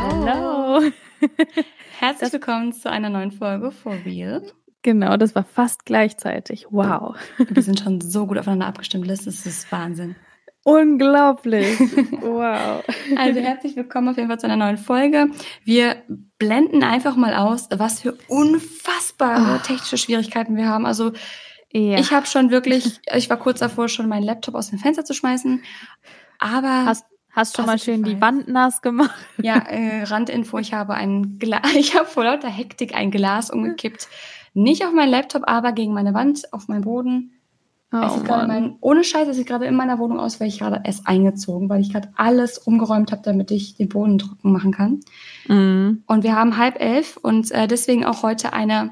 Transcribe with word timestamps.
Hallo. 0.00 0.82
Herzlich 1.98 2.32
willkommen 2.32 2.72
zu 2.72 2.90
einer 2.90 3.08
neuen 3.10 3.30
Folge 3.30 3.70
For 3.70 3.94
Real. 4.04 4.42
Genau, 4.82 5.16
das 5.16 5.34
war 5.34 5.44
fast 5.44 5.84
gleichzeitig. 5.84 6.66
Wow. 6.70 7.16
Wir 7.36 7.62
sind 7.62 7.78
schon 7.80 8.00
so 8.00 8.26
gut 8.26 8.38
aufeinander 8.38 8.66
abgestimmt, 8.66 9.08
das 9.08 9.26
ist 9.26 9.70
Wahnsinn. 9.70 10.16
Unglaublich. 10.64 11.78
Wow. 12.20 12.84
Also 13.16 13.40
herzlich 13.40 13.74
willkommen 13.76 14.08
auf 14.08 14.16
jeden 14.16 14.28
Fall 14.28 14.38
zu 14.38 14.46
einer 14.46 14.56
neuen 14.56 14.76
Folge. 14.76 15.28
Wir 15.64 16.02
blenden 16.38 16.82
einfach 16.82 17.16
mal 17.16 17.34
aus, 17.34 17.68
was 17.74 18.00
für 18.00 18.16
unfassbare 18.28 19.54
Ah. 19.54 19.58
technische 19.58 19.96
Schwierigkeiten 19.98 20.56
wir 20.56 20.66
haben. 20.68 20.84
Also 20.86 21.12
Ja. 21.72 21.98
ich 21.98 22.12
habe 22.12 22.26
schon 22.26 22.50
wirklich, 22.50 23.00
ich 23.14 23.30
war 23.30 23.38
kurz 23.38 23.60
davor, 23.60 23.88
schon 23.88 24.08
meinen 24.08 24.22
Laptop 24.24 24.54
aus 24.54 24.70
dem 24.70 24.78
Fenster 24.78 25.04
zu 25.04 25.14
schmeißen. 25.14 25.62
Aber 26.38 26.84
hast, 26.86 27.06
hast 27.32 27.56
schon 27.56 27.66
mal 27.66 27.78
schön 27.78 28.02
die? 28.04 28.20
Wand 28.20 28.48
nass 28.48 28.82
gemacht? 28.82 29.14
ja, 29.40 29.56
äh, 29.56 30.02
Randinfo, 30.04 30.58
ich 30.58 30.74
habe 30.74 30.94
ein 30.94 31.38
Glas, 31.38 31.62
ich 31.76 31.96
habe 31.96 32.06
vor 32.06 32.24
lauter 32.24 32.48
Hektik 32.48 32.94
ein 32.94 33.10
Glas 33.10 33.50
umgekippt. 33.50 34.08
Nicht 34.54 34.84
auf 34.84 34.92
meinen 34.92 35.10
Laptop, 35.10 35.42
aber 35.46 35.72
gegen 35.72 35.92
meine 35.94 36.14
Wand, 36.14 36.52
auf 36.52 36.68
meinen 36.68 36.82
Boden. 36.82 37.32
Oh, 37.90 38.20
mein, 38.26 38.76
ohne 38.82 39.02
Scheiß, 39.02 39.28
es 39.28 39.36
sieht 39.36 39.46
gerade 39.46 39.64
in 39.64 39.74
meiner 39.74 39.98
Wohnung 39.98 40.20
aus, 40.20 40.40
weil 40.40 40.48
ich 40.48 40.58
gerade 40.58 40.82
erst 40.84 41.06
eingezogen, 41.06 41.70
weil 41.70 41.80
ich 41.80 41.90
gerade 41.90 42.10
alles 42.16 42.58
umgeräumt 42.58 43.12
habe, 43.12 43.22
damit 43.22 43.50
ich 43.50 43.76
den 43.76 43.88
Boden 43.88 44.18
trocken 44.18 44.52
machen 44.52 44.72
kann. 44.72 45.00
Mhm. 45.46 46.02
Und 46.06 46.22
wir 46.22 46.36
haben 46.36 46.58
halb 46.58 46.78
elf 46.80 47.16
und 47.16 47.50
äh, 47.50 47.66
deswegen 47.66 48.04
auch 48.04 48.22
heute 48.22 48.52
eine 48.52 48.90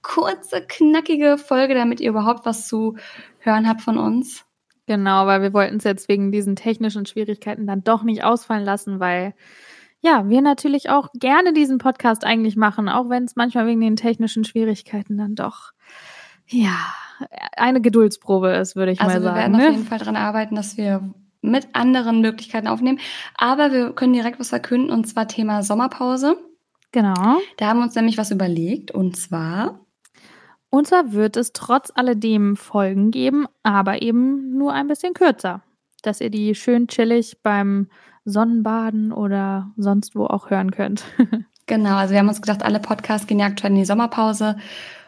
kurze, 0.00 0.62
knackige 0.66 1.36
Folge, 1.36 1.74
damit 1.74 2.00
ihr 2.00 2.08
überhaupt 2.08 2.46
was 2.46 2.66
zu 2.66 2.96
hören 3.38 3.68
habt 3.68 3.82
von 3.82 3.98
uns. 3.98 4.46
Genau, 4.86 5.26
weil 5.26 5.42
wir 5.42 5.52
wollten 5.52 5.76
es 5.76 5.84
jetzt 5.84 6.08
wegen 6.08 6.32
diesen 6.32 6.56
technischen 6.56 7.04
Schwierigkeiten 7.04 7.66
dann 7.66 7.84
doch 7.84 8.02
nicht 8.02 8.24
ausfallen 8.24 8.64
lassen, 8.64 8.98
weil 8.98 9.34
ja, 10.00 10.28
wir 10.28 10.40
natürlich 10.40 10.88
auch 10.88 11.08
gerne 11.14 11.52
diesen 11.52 11.78
Podcast 11.78 12.24
eigentlich 12.24 12.56
machen, 12.56 12.88
auch 12.88 13.10
wenn 13.10 13.24
es 13.24 13.36
manchmal 13.36 13.66
wegen 13.66 13.80
den 13.80 13.96
technischen 13.96 14.44
Schwierigkeiten 14.44 15.18
dann 15.18 15.34
doch 15.34 15.72
ja 16.46 16.78
eine 17.56 17.80
Geduldsprobe 17.80 18.50
ist, 18.50 18.76
würde 18.76 18.92
ich 18.92 19.00
Also 19.00 19.14
mal 19.14 19.20
wir 19.20 19.24
sagen. 19.24 19.36
werden 19.38 19.54
auf 19.54 19.60
ne? 19.62 19.70
jeden 19.70 19.86
Fall 19.86 19.98
daran 19.98 20.16
arbeiten, 20.16 20.54
dass 20.54 20.76
wir 20.76 21.02
mit 21.42 21.68
anderen 21.74 22.20
Möglichkeiten 22.20 22.66
aufnehmen. 22.66 22.98
Aber 23.36 23.72
wir 23.72 23.92
können 23.92 24.12
direkt 24.12 24.40
was 24.40 24.48
verkünden 24.48 24.90
und 24.90 25.06
zwar 25.06 25.28
Thema 25.28 25.62
Sommerpause. 25.62 26.36
Genau. 26.92 27.38
Da 27.56 27.66
haben 27.68 27.78
wir 27.78 27.84
uns 27.84 27.94
nämlich 27.94 28.18
was 28.18 28.30
überlegt 28.30 28.90
und 28.90 29.16
zwar 29.16 29.80
Und 30.70 30.86
zwar 30.86 31.12
wird 31.12 31.36
es 31.36 31.52
trotz 31.52 31.92
alledem 31.94 32.56
Folgen 32.56 33.10
geben, 33.10 33.46
aber 33.62 34.02
eben 34.02 34.56
nur 34.56 34.72
ein 34.72 34.88
bisschen 34.88 35.14
kürzer. 35.14 35.62
Dass 36.02 36.20
ihr 36.20 36.30
die 36.30 36.54
schön 36.54 36.88
chillig 36.88 37.38
beim 37.42 37.88
Sonnenbaden 38.24 39.12
oder 39.12 39.70
sonst 39.76 40.16
wo 40.16 40.26
auch 40.26 40.50
hören 40.50 40.70
könnt. 40.70 41.04
Genau, 41.68 41.96
also 41.96 42.12
wir 42.12 42.20
haben 42.20 42.28
uns 42.28 42.40
gedacht, 42.40 42.62
alle 42.62 42.78
Podcasts 42.78 43.26
gehen 43.26 43.40
ja 43.40 43.46
aktuell 43.46 43.72
in 43.72 43.78
die 43.78 43.84
Sommerpause. 43.84 44.56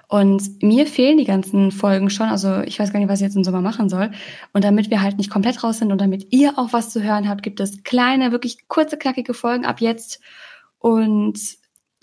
Und 0.09 0.63
mir 0.63 0.87
fehlen 0.87 1.19
die 1.19 1.27
ganzen 1.27 1.71
Folgen 1.71 2.09
schon. 2.09 2.29
Also 2.29 2.61
ich 2.63 2.79
weiß 2.79 2.93
gar 2.93 2.99
nicht, 2.99 3.11
was 3.11 3.21
ich 3.21 3.27
jetzt 3.27 3.37
im 3.37 3.45
Sommer 3.45 3.61
machen 3.61 3.91
soll. 3.91 4.11
Und 4.55 4.65
damit 4.65 4.91
wir 4.91 5.03
halt 5.03 5.19
nicht 5.19 5.31
komplett 5.31 5.63
raus 5.63 5.79
sind 5.79 5.93
und 5.93 6.01
damit 6.01 6.33
ihr 6.33 6.59
auch 6.59 6.73
was 6.73 6.89
zu 6.89 7.03
hören 7.03 7.29
habt, 7.29 7.43
gibt 7.43 7.61
es 7.61 7.83
kleine, 7.83 8.33
wirklich 8.33 8.69
kurze, 8.69 8.97
knackige 8.97 9.35
Folgen 9.35 9.67
ab 9.67 9.83
jetzt. 9.83 10.21
Und 10.79 11.39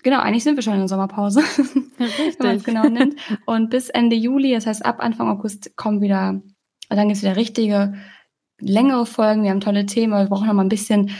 genau, 0.04 0.20
eigentlich 0.20 0.44
sind 0.44 0.54
wir 0.54 0.62
schon 0.62 0.74
in 0.74 0.80
der 0.80 0.88
Sommerpause, 0.88 1.40
wenn 1.98 2.36
man 2.38 2.56
es 2.56 2.62
genau 2.62 2.88
nimmt. 2.88 3.16
Und 3.44 3.70
bis 3.70 3.88
Ende 3.88 4.14
Juli, 4.14 4.52
das 4.52 4.66
heißt 4.66 4.86
ab 4.86 4.98
Anfang 5.00 5.28
August, 5.28 5.76
kommen 5.76 6.00
wieder, 6.00 6.40
dann 6.88 7.08
gibt's 7.08 7.22
wieder 7.22 7.34
richtige, 7.34 7.94
längere 8.60 9.04
Folgen. 9.04 9.42
Wir 9.42 9.50
haben 9.50 9.60
tolle 9.60 9.84
Themen, 9.84 10.12
aber 10.12 10.26
wir 10.26 10.28
brauchen 10.28 10.46
noch 10.46 10.54
mal 10.54 10.64
ein 10.64 10.68
bisschen 10.68 11.10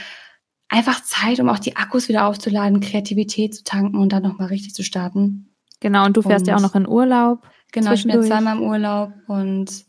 einfach 0.69 1.03
Zeit, 1.03 1.41
um 1.41 1.49
auch 1.49 1.59
die 1.59 1.75
Akkus 1.75 2.09
wieder 2.09 2.27
aufzuladen, 2.27 2.79
Kreativität 2.79 3.57
zu 3.57 3.65
tanken 3.65 3.99
und 3.99 4.13
dann 4.13 4.23
nochmal 4.23 4.49
richtig 4.49 4.75
zu 4.75 4.85
starten. 4.85 5.46
Genau, 5.81 6.05
und 6.07 6.17
du 6.17 6.23
fährst 6.23 6.47
ja 6.47 6.55
auch 6.55 6.59
Und- 6.59 6.65
noch 6.65 6.75
in 6.75 6.89
Urlaub. 6.89 7.47
Genau, 7.73 7.93
ich 7.93 8.05
bin 8.05 8.13
jetzt 8.13 8.29
zweimal 8.29 8.57
im 8.57 8.63
Urlaub 8.63 9.13
und 9.27 9.85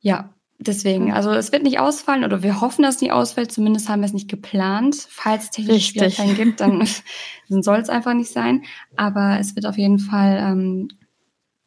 ja, 0.00 0.34
deswegen. 0.58 1.12
Also 1.12 1.30
es 1.30 1.52
wird 1.52 1.62
nicht 1.62 1.78
ausfallen 1.78 2.24
oder 2.24 2.42
wir 2.42 2.60
hoffen, 2.60 2.82
dass 2.82 2.96
es 2.96 3.00
nicht 3.02 3.12
ausfällt. 3.12 3.52
Zumindest 3.52 3.88
haben 3.88 4.00
wir 4.00 4.06
es 4.06 4.12
nicht 4.12 4.28
geplant. 4.30 5.06
Falls 5.10 5.44
es 5.44 5.50
technische. 5.50 5.92
Schwierigkeiten 5.92 6.34
gibt, 6.34 6.60
dann, 6.60 6.80
dann 7.48 7.62
soll 7.62 7.78
es 7.78 7.88
einfach 7.90 8.14
nicht 8.14 8.32
sein. 8.32 8.62
Aber 8.96 9.38
es 9.38 9.54
wird 9.54 9.66
auf 9.66 9.76
jeden 9.78 9.98
Fall 9.98 10.38
ähm, 10.40 10.88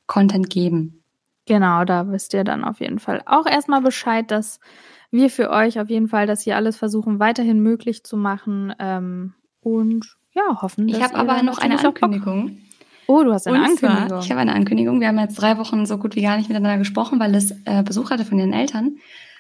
Content 0.08 0.50
geben. 0.50 1.04
Genau, 1.46 1.84
da 1.86 2.12
wisst 2.12 2.34
ihr 2.34 2.44
dann 2.44 2.64
auf 2.64 2.80
jeden 2.80 3.00
Fall 3.00 3.22
auch 3.26 3.46
erstmal 3.46 3.82
Bescheid, 3.82 4.30
dass 4.32 4.60
wir 5.12 5.30
für 5.30 5.50
euch 5.50 5.80
auf 5.80 5.90
jeden 5.90 6.08
Fall 6.08 6.28
das 6.28 6.42
hier 6.42 6.56
alles 6.56 6.78
versuchen, 6.78 7.20
weiterhin 7.20 7.60
möglich 7.62 8.04
zu 8.04 8.18
machen. 8.18 8.74
Ähm, 8.80 9.34
und 9.62 10.06
ja, 10.34 10.62
hoffen, 10.62 10.88
Ich 10.88 10.96
dass 10.96 11.04
habe 11.04 11.14
ihr 11.16 11.20
aber 11.20 11.44
noch 11.44 11.58
eine 11.60 11.80
Ankündigung. 11.80 12.60
Oh, 13.10 13.24
du 13.24 13.34
hast 13.34 13.48
eine 13.48 13.58
Und 13.58 13.80
zwar, 13.80 13.90
Ankündigung. 13.90 14.20
ich 14.22 14.30
habe 14.30 14.42
eine 14.42 14.54
Ankündigung. 14.54 15.00
Wir 15.02 15.08
haben 15.08 15.18
jetzt 15.18 15.42
drei 15.42 15.58
Wochen 15.58 15.88
so 15.88 15.98
gut 15.98 16.16
wie 16.16 16.22
gar 16.22 16.38
nicht 16.38 16.48
miteinander 16.48 16.78
gesprochen, 16.78 17.20
weil 17.20 17.34
es 17.34 17.50
äh, 17.66 17.82
Besuch 17.82 18.12
hatte 18.12 18.24
von 18.24 18.38
ihren 18.38 18.54
Eltern. 18.54 18.98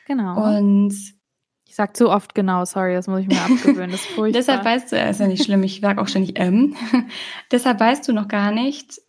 genau. 0.07 0.57
Und 0.57 0.91
ich 1.67 1.75
sag 1.75 1.95
zu 1.95 2.09
oft 2.09 2.33
genau, 2.33 2.65
sorry, 2.65 2.95
das 2.95 3.05
muss 3.05 3.19
ich 3.19 3.27
mir 3.27 3.39
abgewöhnen. 3.39 3.91
Das 3.91 4.01
ist 4.01 4.07
furchtbar. 4.15 4.39
Deshalb 4.39 4.65
weißt 4.65 4.91
du, 4.91 4.95
ist 4.99 5.19
ja 5.19 5.27
nicht 5.27 5.43
schlimm, 5.45 5.61
ich 5.61 5.81
sage 5.81 6.01
auch 6.01 6.07
ständig 6.07 6.39
ähm. 6.39 6.75
Deshalb 7.51 7.79
weißt 7.79 8.07
du 8.07 8.13
noch 8.13 8.27
gar 8.27 8.51
nicht, 8.51 8.99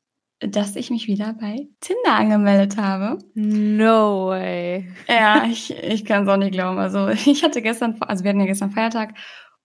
dass 0.40 0.76
ich 0.76 0.90
mich 0.90 1.06
wieder 1.06 1.32
bei 1.40 1.68
Tinder 1.80 2.12
angemeldet 2.16 2.76
habe. 2.76 3.16
No 3.32 4.26
way. 4.28 4.90
Ja, 5.08 5.44
ich, 5.50 5.74
ich 5.74 6.04
kann 6.04 6.24
es 6.24 6.28
auch 6.28 6.36
nicht 6.36 6.52
glauben. 6.52 6.76
Also 6.78 7.08
ich 7.08 7.42
hatte 7.42 7.62
gestern, 7.62 7.96
also 8.00 8.24
wir 8.24 8.28
hatten 8.28 8.40
ja 8.40 8.46
gestern 8.46 8.72
Feiertag 8.72 9.14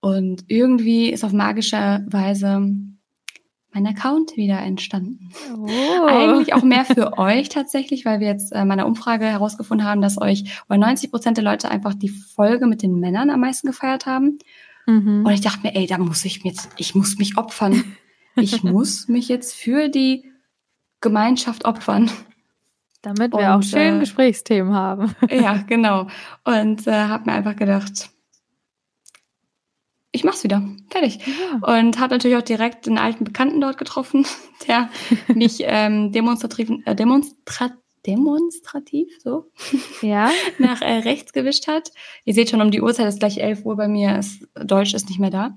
und 0.00 0.44
irgendwie 0.46 1.10
ist 1.10 1.22
auf 1.22 1.34
magische 1.34 2.02
Weise 2.08 2.66
mein 3.76 3.86
Account 3.86 4.38
wieder 4.38 4.58
entstanden. 4.60 5.28
Oh. 5.54 6.06
Eigentlich 6.06 6.54
auch 6.54 6.62
mehr 6.62 6.86
für 6.86 7.18
euch 7.18 7.50
tatsächlich, 7.50 8.06
weil 8.06 8.20
wir 8.20 8.26
jetzt 8.26 8.52
äh, 8.52 8.64
meiner 8.64 8.86
Umfrage 8.86 9.26
herausgefunden 9.26 9.86
haben, 9.86 10.00
dass 10.00 10.18
euch 10.18 10.62
oder 10.68 10.78
90 10.78 11.10
Prozent 11.10 11.36
der 11.36 11.44
Leute 11.44 11.70
einfach 11.70 11.92
die 11.92 12.08
Folge 12.08 12.66
mit 12.66 12.82
den 12.82 12.98
Männern 12.98 13.28
am 13.28 13.40
meisten 13.40 13.66
gefeiert 13.66 14.06
haben. 14.06 14.38
Mhm. 14.86 15.26
Und 15.26 15.32
ich 15.32 15.42
dachte 15.42 15.60
mir, 15.62 15.74
ey, 15.74 15.86
da 15.86 15.98
muss 15.98 16.24
ich 16.24 16.42
jetzt, 16.42 16.70
ich 16.78 16.94
muss 16.94 17.18
mich 17.18 17.36
opfern. 17.36 17.84
Ich 18.38 18.62
muss 18.62 19.08
mich 19.08 19.30
jetzt 19.30 19.54
für 19.54 19.88
die 19.88 20.30
Gemeinschaft 21.00 21.64
opfern. 21.64 22.10
Damit 23.00 23.32
wir 23.32 23.52
auch 23.52 23.56
und, 23.56 23.64
schön 23.64 23.96
äh, 23.96 24.00
Gesprächsthemen 24.00 24.74
haben. 24.74 25.16
Ja, 25.30 25.62
genau. 25.66 26.08
Und 26.44 26.86
äh, 26.86 26.92
habe 26.92 27.30
mir 27.30 27.36
einfach 27.38 27.56
gedacht, 27.56 28.10
ich 30.16 30.24
mach's 30.24 30.42
wieder. 30.42 30.62
Fertig. 30.90 31.20
Und 31.62 32.00
habe 32.00 32.14
natürlich 32.14 32.36
auch 32.36 32.42
direkt 32.42 32.88
einen 32.88 32.98
alten 32.98 33.24
Bekannten 33.24 33.60
dort 33.60 33.78
getroffen, 33.78 34.26
der 34.66 34.88
mich 35.34 35.58
ähm, 35.60 36.12
demonstrativ, 36.12 36.70
äh, 36.84 36.94
demonstra 36.94 37.70
demonstrativ 38.06 39.08
so 39.20 39.50
Ja. 40.00 40.30
nach 40.58 40.80
äh, 40.80 40.98
rechts 40.98 41.32
gewischt 41.32 41.66
hat. 41.66 41.90
Ihr 42.24 42.34
seht 42.34 42.50
schon, 42.50 42.62
um 42.62 42.70
die 42.70 42.80
Uhrzeit 42.80 43.08
ist 43.08 43.18
gleich 43.18 43.38
11 43.38 43.64
Uhr 43.64 43.76
bei 43.76 43.88
mir. 43.88 44.18
Ist, 44.18 44.46
Deutsch 44.54 44.94
ist 44.94 45.08
nicht 45.08 45.18
mehr 45.18 45.30
da. 45.30 45.56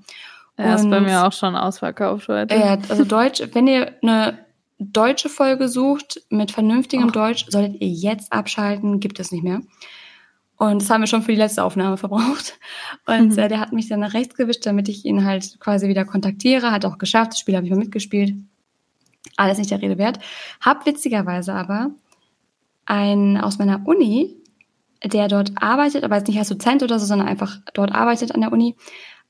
Er 0.56 0.74
ist 0.74 0.90
bei 0.90 1.00
mir 1.00 1.26
auch 1.26 1.32
schon 1.32 1.56
ausverkauft 1.56 2.28
heute. 2.28 2.54
Ja, 2.54 2.76
also 2.88 3.04
Deutsch, 3.04 3.40
wenn 3.52 3.66
ihr 3.66 3.94
eine 4.02 4.44
deutsche 4.78 5.28
Folge 5.28 5.68
sucht 5.68 6.22
mit 6.28 6.50
vernünftigem 6.50 7.08
Och. 7.08 7.12
Deutsch, 7.12 7.46
solltet 7.48 7.80
ihr 7.80 7.88
jetzt 7.88 8.32
abschalten, 8.32 9.00
gibt 9.00 9.20
es 9.20 9.30
nicht 9.30 9.44
mehr. 9.44 9.60
Und 10.60 10.82
das 10.82 10.90
haben 10.90 11.00
wir 11.00 11.06
schon 11.06 11.22
für 11.22 11.32
die 11.32 11.38
letzte 11.38 11.64
Aufnahme 11.64 11.96
verbraucht. 11.96 12.58
Und 13.06 13.30
Mhm. 13.32 13.38
äh, 13.38 13.48
der 13.48 13.60
hat 13.60 13.72
mich 13.72 13.88
dann 13.88 14.00
nach 14.00 14.12
rechts 14.12 14.34
gewischt, 14.34 14.66
damit 14.66 14.90
ich 14.90 15.06
ihn 15.06 15.24
halt 15.24 15.58
quasi 15.58 15.88
wieder 15.88 16.04
kontaktiere. 16.04 16.70
Hat 16.70 16.84
auch 16.84 16.98
geschafft, 16.98 17.32
das 17.32 17.38
Spiel 17.40 17.56
habe 17.56 17.64
ich 17.64 17.72
mal 17.72 17.78
mitgespielt. 17.78 18.34
Alles 19.38 19.56
nicht 19.56 19.70
der 19.70 19.80
Rede 19.80 19.96
wert. 19.96 20.18
Hab 20.60 20.84
witzigerweise 20.84 21.54
aber 21.54 21.92
einen 22.84 23.38
aus 23.38 23.58
meiner 23.58 23.86
Uni, 23.86 24.36
der 25.02 25.28
dort 25.28 25.52
arbeitet, 25.62 26.04
aber 26.04 26.16
jetzt 26.16 26.28
nicht 26.28 26.38
als 26.38 26.48
Dozent 26.48 26.82
oder 26.82 26.98
so, 26.98 27.06
sondern 27.06 27.28
einfach 27.28 27.56
dort 27.72 27.92
arbeitet 27.92 28.34
an 28.34 28.42
der 28.42 28.52
Uni 28.52 28.76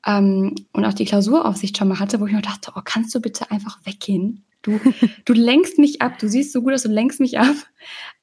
ähm, 0.07 0.57
und 0.73 0.85
auch 0.85 0.95
die 0.95 1.05
Klausuraufsicht 1.05 1.79
schon 1.79 1.87
mal 1.87 2.01
hatte, 2.01 2.19
wo 2.19 2.27
ich 2.27 2.33
mir 2.33 2.43
dachte, 2.43 2.73
oh, 2.75 2.81
kannst 2.85 3.15
du 3.15 3.21
bitte 3.21 3.53
einfach 3.53 3.79
weggehen? 3.85 4.45
Du, 4.63 4.81
du 5.27 5.33
lenkst 5.33 5.79
mich 5.79 6.03
ab, 6.03 6.19
du 6.19 6.29
siehst 6.29 6.53
so 6.53 6.63
gut 6.63 6.73
aus, 6.73 6.83
du 6.83 6.89
lenkst 6.89 7.21
mich 7.21 7.39
ab. 7.39 7.55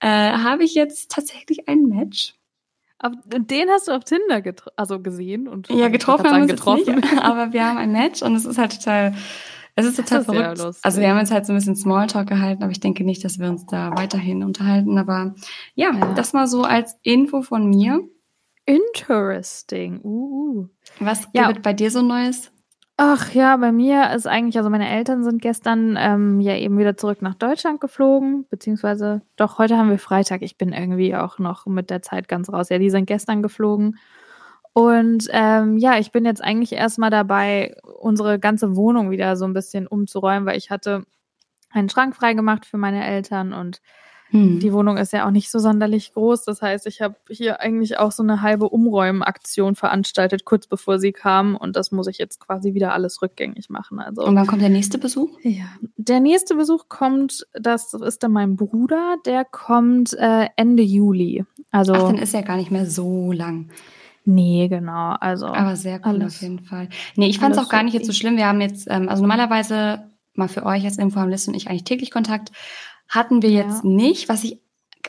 Äh, 0.01 0.07
Habe 0.09 0.65
ich 0.65 0.73
jetzt 0.73 1.09
tatsächlich 1.09 1.69
ein 1.69 1.83
Match? 1.83 2.33
Und 3.03 3.51
den 3.51 3.69
hast 3.69 3.87
du 3.87 3.91
auf 3.91 4.03
Tinder 4.03 4.41
also 4.75 4.99
gesehen 4.99 5.47
und 5.47 5.69
Ja, 5.69 5.87
getroffen 5.89 6.25
haben 6.25 6.47
wir 6.47 6.53
uns 6.53 6.65
jetzt 6.65 6.87
nicht, 6.87 7.21
aber 7.23 7.53
wir 7.53 7.65
haben 7.67 7.77
ein 7.77 7.91
Match 7.91 8.21
und 8.23 8.35
es 8.35 8.45
ist 8.45 8.57
halt 8.57 8.75
total, 8.79 9.13
es 9.75 9.85
ist 9.85 9.99
Das 9.99 10.05
total 10.07 10.35
ja 10.35 10.55
verrückt. 10.55 10.77
also 10.81 10.99
wir 11.01 11.09
haben 11.09 11.19
jetzt 11.19 11.31
halt 11.31 11.45
so 11.45 11.53
ein 11.53 11.57
bisschen 11.57 11.75
Smalltalk 11.75 12.27
gehalten, 12.27 12.63
aber 12.63 12.71
ich 12.71 12.79
denke 12.79 13.03
nicht, 13.03 13.23
dass 13.23 13.37
wir 13.37 13.49
uns 13.49 13.65
da 13.67 13.91
weiterhin 13.95 14.43
unterhalten. 14.43 14.97
Aber 14.97 15.35
ja, 15.75 15.91
Ja. 15.93 16.13
das 16.15 16.33
mal 16.33 16.47
so 16.47 16.63
als 16.63 16.97
Info 17.03 17.43
von 17.43 17.69
mir. 17.69 18.01
Interesting. 18.65 20.01
Uh. 20.03 20.67
Was 20.99 21.27
Ja. 21.33 21.47
gibt 21.51 21.61
bei 21.63 21.73
dir 21.73 21.91
so 21.91 22.01
Neues? 22.01 22.51
Ach 22.99 23.31
ja, 23.31 23.55
bei 23.57 23.71
mir 23.71 24.09
ist 24.15 24.25
eigentlich, 24.25 24.57
also 24.57 24.71
meine 24.71 24.89
Eltern 24.89 25.23
sind 25.23 25.39
gestern 25.39 25.95
ähm, 25.99 26.39
ja 26.39 26.55
eben 26.55 26.79
wieder 26.79 26.97
zurück 26.97 27.21
nach 27.21 27.35
Deutschland 27.35 27.79
geflogen, 27.79 28.47
beziehungsweise 28.49 29.21
doch, 29.35 29.59
heute 29.59 29.77
haben 29.77 29.91
wir 29.91 29.99
Freitag. 29.99 30.41
Ich 30.41 30.57
bin 30.57 30.73
irgendwie 30.73 31.15
auch 31.15 31.37
noch 31.37 31.67
mit 31.67 31.91
der 31.91 32.01
Zeit 32.01 32.27
ganz 32.27 32.51
raus. 32.51 32.69
Ja, 32.69 32.79
die 32.79 32.89
sind 32.89 33.05
gestern 33.05 33.43
geflogen. 33.43 33.99
Und 34.73 35.27
ähm, 35.31 35.77
ja, 35.77 35.99
ich 35.99 36.11
bin 36.11 36.25
jetzt 36.25 36.43
eigentlich 36.43 36.73
erstmal 36.73 37.11
dabei, 37.11 37.75
unsere 37.99 38.39
ganze 38.39 38.75
Wohnung 38.75 39.11
wieder 39.11 39.35
so 39.35 39.45
ein 39.45 39.53
bisschen 39.53 39.85
umzuräumen, 39.87 40.47
weil 40.47 40.57
ich 40.57 40.71
hatte 40.71 41.05
einen 41.71 41.89
Schrank 41.89 42.15
freigemacht 42.15 42.65
für 42.65 42.77
meine 42.77 43.05
Eltern 43.05 43.53
und 43.53 43.79
hm. 44.29 44.59
Die 44.59 44.73
Wohnung 44.73 44.97
ist 44.97 45.13
ja 45.13 45.25
auch 45.25 45.31
nicht 45.31 45.49
so 45.49 45.59
sonderlich 45.59 46.13
groß. 46.13 46.43
Das 46.43 46.61
heißt, 46.61 46.85
ich 46.87 47.01
habe 47.01 47.15
hier 47.29 47.61
eigentlich 47.61 47.97
auch 47.97 48.11
so 48.11 48.23
eine 48.23 48.41
halbe 48.41 48.69
Umräumen-Aktion 48.69 49.75
veranstaltet, 49.75 50.43
kurz 50.43 50.67
bevor 50.67 50.99
sie 50.99 51.13
kamen. 51.13 51.55
Und 51.55 51.75
das 51.75 51.91
muss 51.91 52.07
ich 52.07 52.17
jetzt 52.17 52.39
quasi 52.39 52.73
wieder 52.73 52.93
alles 52.93 53.21
rückgängig 53.21 53.69
machen. 53.69 53.99
Also, 53.99 54.23
und 54.25 54.35
wann 54.35 54.47
kommt 54.47 54.61
der 54.61 54.69
nächste 54.69 54.97
Besuch? 54.97 55.29
Ja, 55.43 55.65
der 55.95 56.19
nächste 56.19 56.55
Besuch 56.55 56.89
kommt, 56.89 57.47
das 57.53 57.93
ist 57.93 58.23
dann 58.23 58.31
mein 58.31 58.55
Bruder, 58.57 59.15
der 59.25 59.45
kommt 59.45 60.13
äh, 60.13 60.47
Ende 60.55 60.83
Juli. 60.83 61.45
Also, 61.71 61.93
Ach, 61.93 62.03
dann 62.03 62.17
ist 62.17 62.33
er 62.33 62.43
gar 62.43 62.57
nicht 62.57 62.71
mehr 62.71 62.85
so 62.85 63.31
lang. 63.31 63.69
Nee, 64.25 64.67
genau. 64.67 65.15
Also, 65.21 65.47
Aber 65.47 65.77
sehr 65.77 65.99
cool 65.99 66.15
alles, 66.15 66.35
auf 66.35 66.41
jeden 66.41 66.59
Fall. 66.59 66.89
Nee, 67.15 67.27
ich 67.27 67.39
fand 67.39 67.55
es 67.55 67.61
auch 67.61 67.69
gar 67.69 67.83
nicht 67.83 67.93
jetzt 67.93 68.07
so 68.07 68.11
schlimm. 68.11 68.35
Wir 68.35 68.47
haben 68.47 68.59
jetzt, 68.59 68.87
ähm, 68.89 69.07
also 69.07 69.21
normalerweise 69.21 70.03
mal 70.37 70.47
für 70.47 70.65
euch 70.65 70.85
als 70.85 70.97
Info 70.97 71.19
haben 71.19 71.29
Liz 71.29 71.47
und 71.47 71.55
ich 71.55 71.69
eigentlich 71.69 71.83
täglich 71.83 72.11
Kontakt. 72.11 72.51
Hatten 73.09 73.41
wir 73.41 73.49
jetzt 73.49 73.83
ja. 73.83 73.89
nicht, 73.89 74.29
was 74.29 74.43
ich 74.43 74.59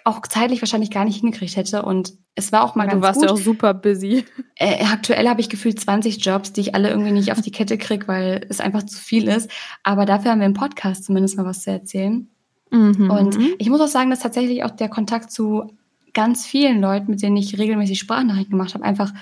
auch 0.05 0.23
zeitlich 0.23 0.63
wahrscheinlich 0.63 0.91
gar 0.91 1.05
nicht 1.05 1.21
hingekriegt 1.21 1.57
hätte. 1.57 1.83
Und 1.83 2.15
es 2.35 2.53
war 2.53 2.63
auch 2.63 2.75
mal 2.75 2.85
ja, 2.85 2.93
ganz. 2.93 3.01
Du 3.01 3.07
warst 3.07 3.21
gut. 3.21 3.29
ja 3.29 3.35
auch 3.35 3.39
super 3.39 3.75
busy. 3.75 4.25
Äh, 4.61 4.85
aktuell 4.87 5.29
habe 5.29 5.41
ich 5.41 5.49
gefühlt 5.49 5.79
20 5.79 6.25
Jobs, 6.25 6.53
die 6.53 6.63
ich 6.63 6.75
alle 6.75 6.91
irgendwie 6.91 7.13
nicht 7.13 7.31
auf 7.33 7.41
die 7.41 7.51
Kette 7.51 7.79
kriege, 7.79 8.09
weil 8.09 8.45
es 8.49 8.61
einfach 8.61 8.83
zu 8.83 8.99
viel 8.99 9.29
ist. 9.29 9.51
Aber 9.83 10.05
dafür 10.05 10.33
haben 10.33 10.41
wir 10.41 10.47
im 10.47 10.55
Podcast 10.55 11.05
zumindest 11.05 11.37
mal 11.37 11.47
was 11.47 11.63
zu 11.63 11.71
erzählen. 11.71 12.29
Mhm. 12.71 13.11
Und 13.11 13.39
ich 13.59 13.71
muss 13.71 13.81
auch 13.81 13.89
sagen, 13.89 14.11
dass 14.11 14.21
tatsächlich 14.21 14.65
auch 14.65 14.73
der 14.73 14.89
Kontakt 14.89 15.31
zu 15.31 15.73
ganz 16.13 16.45
vielen 16.45 16.81
Leuten, 16.81 17.11
mit 17.11 17.23
denen 17.23 17.37
ich 17.37 17.59
regelmäßig 17.59 17.99
Sprachnachrichten 17.99 18.51
gemacht 18.51 18.75
habe, 18.75 18.85
einfach 18.85 19.13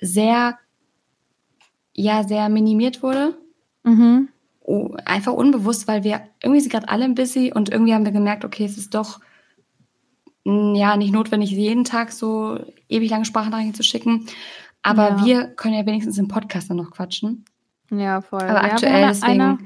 sehr, 0.00 0.58
ja, 1.92 2.24
sehr 2.24 2.48
minimiert 2.48 3.02
wurde. 3.02 3.36
Mhm 3.84 4.28
einfach 5.04 5.32
unbewusst, 5.32 5.88
weil 5.88 6.04
wir 6.04 6.20
irgendwie 6.42 6.60
sind 6.60 6.72
gerade 6.72 6.88
alle 6.88 7.08
busy 7.08 7.52
und 7.54 7.70
irgendwie 7.70 7.94
haben 7.94 8.04
wir 8.04 8.12
gemerkt, 8.12 8.44
okay, 8.44 8.64
es 8.64 8.76
ist 8.76 8.94
doch 8.94 9.20
mm, 10.44 10.74
ja 10.74 10.96
nicht 10.96 11.12
notwendig, 11.12 11.50
jeden 11.50 11.84
Tag 11.84 12.12
so 12.12 12.58
ewig 12.88 13.10
lange 13.10 13.24
Sprachnachrichten 13.24 13.74
zu 13.74 13.82
schicken. 13.82 14.26
Aber 14.82 15.08
ja. 15.08 15.24
wir 15.24 15.44
können 15.48 15.74
ja 15.74 15.86
wenigstens 15.86 16.18
im 16.18 16.28
Podcast 16.28 16.70
dann 16.70 16.76
noch 16.76 16.90
quatschen. 16.90 17.44
Ja, 17.90 18.20
voll. 18.20 18.42
Aber 18.42 18.66
ja, 18.66 18.72
aktuell 18.72 19.06
deswegen. 19.08 19.32
Einer, 19.32 19.58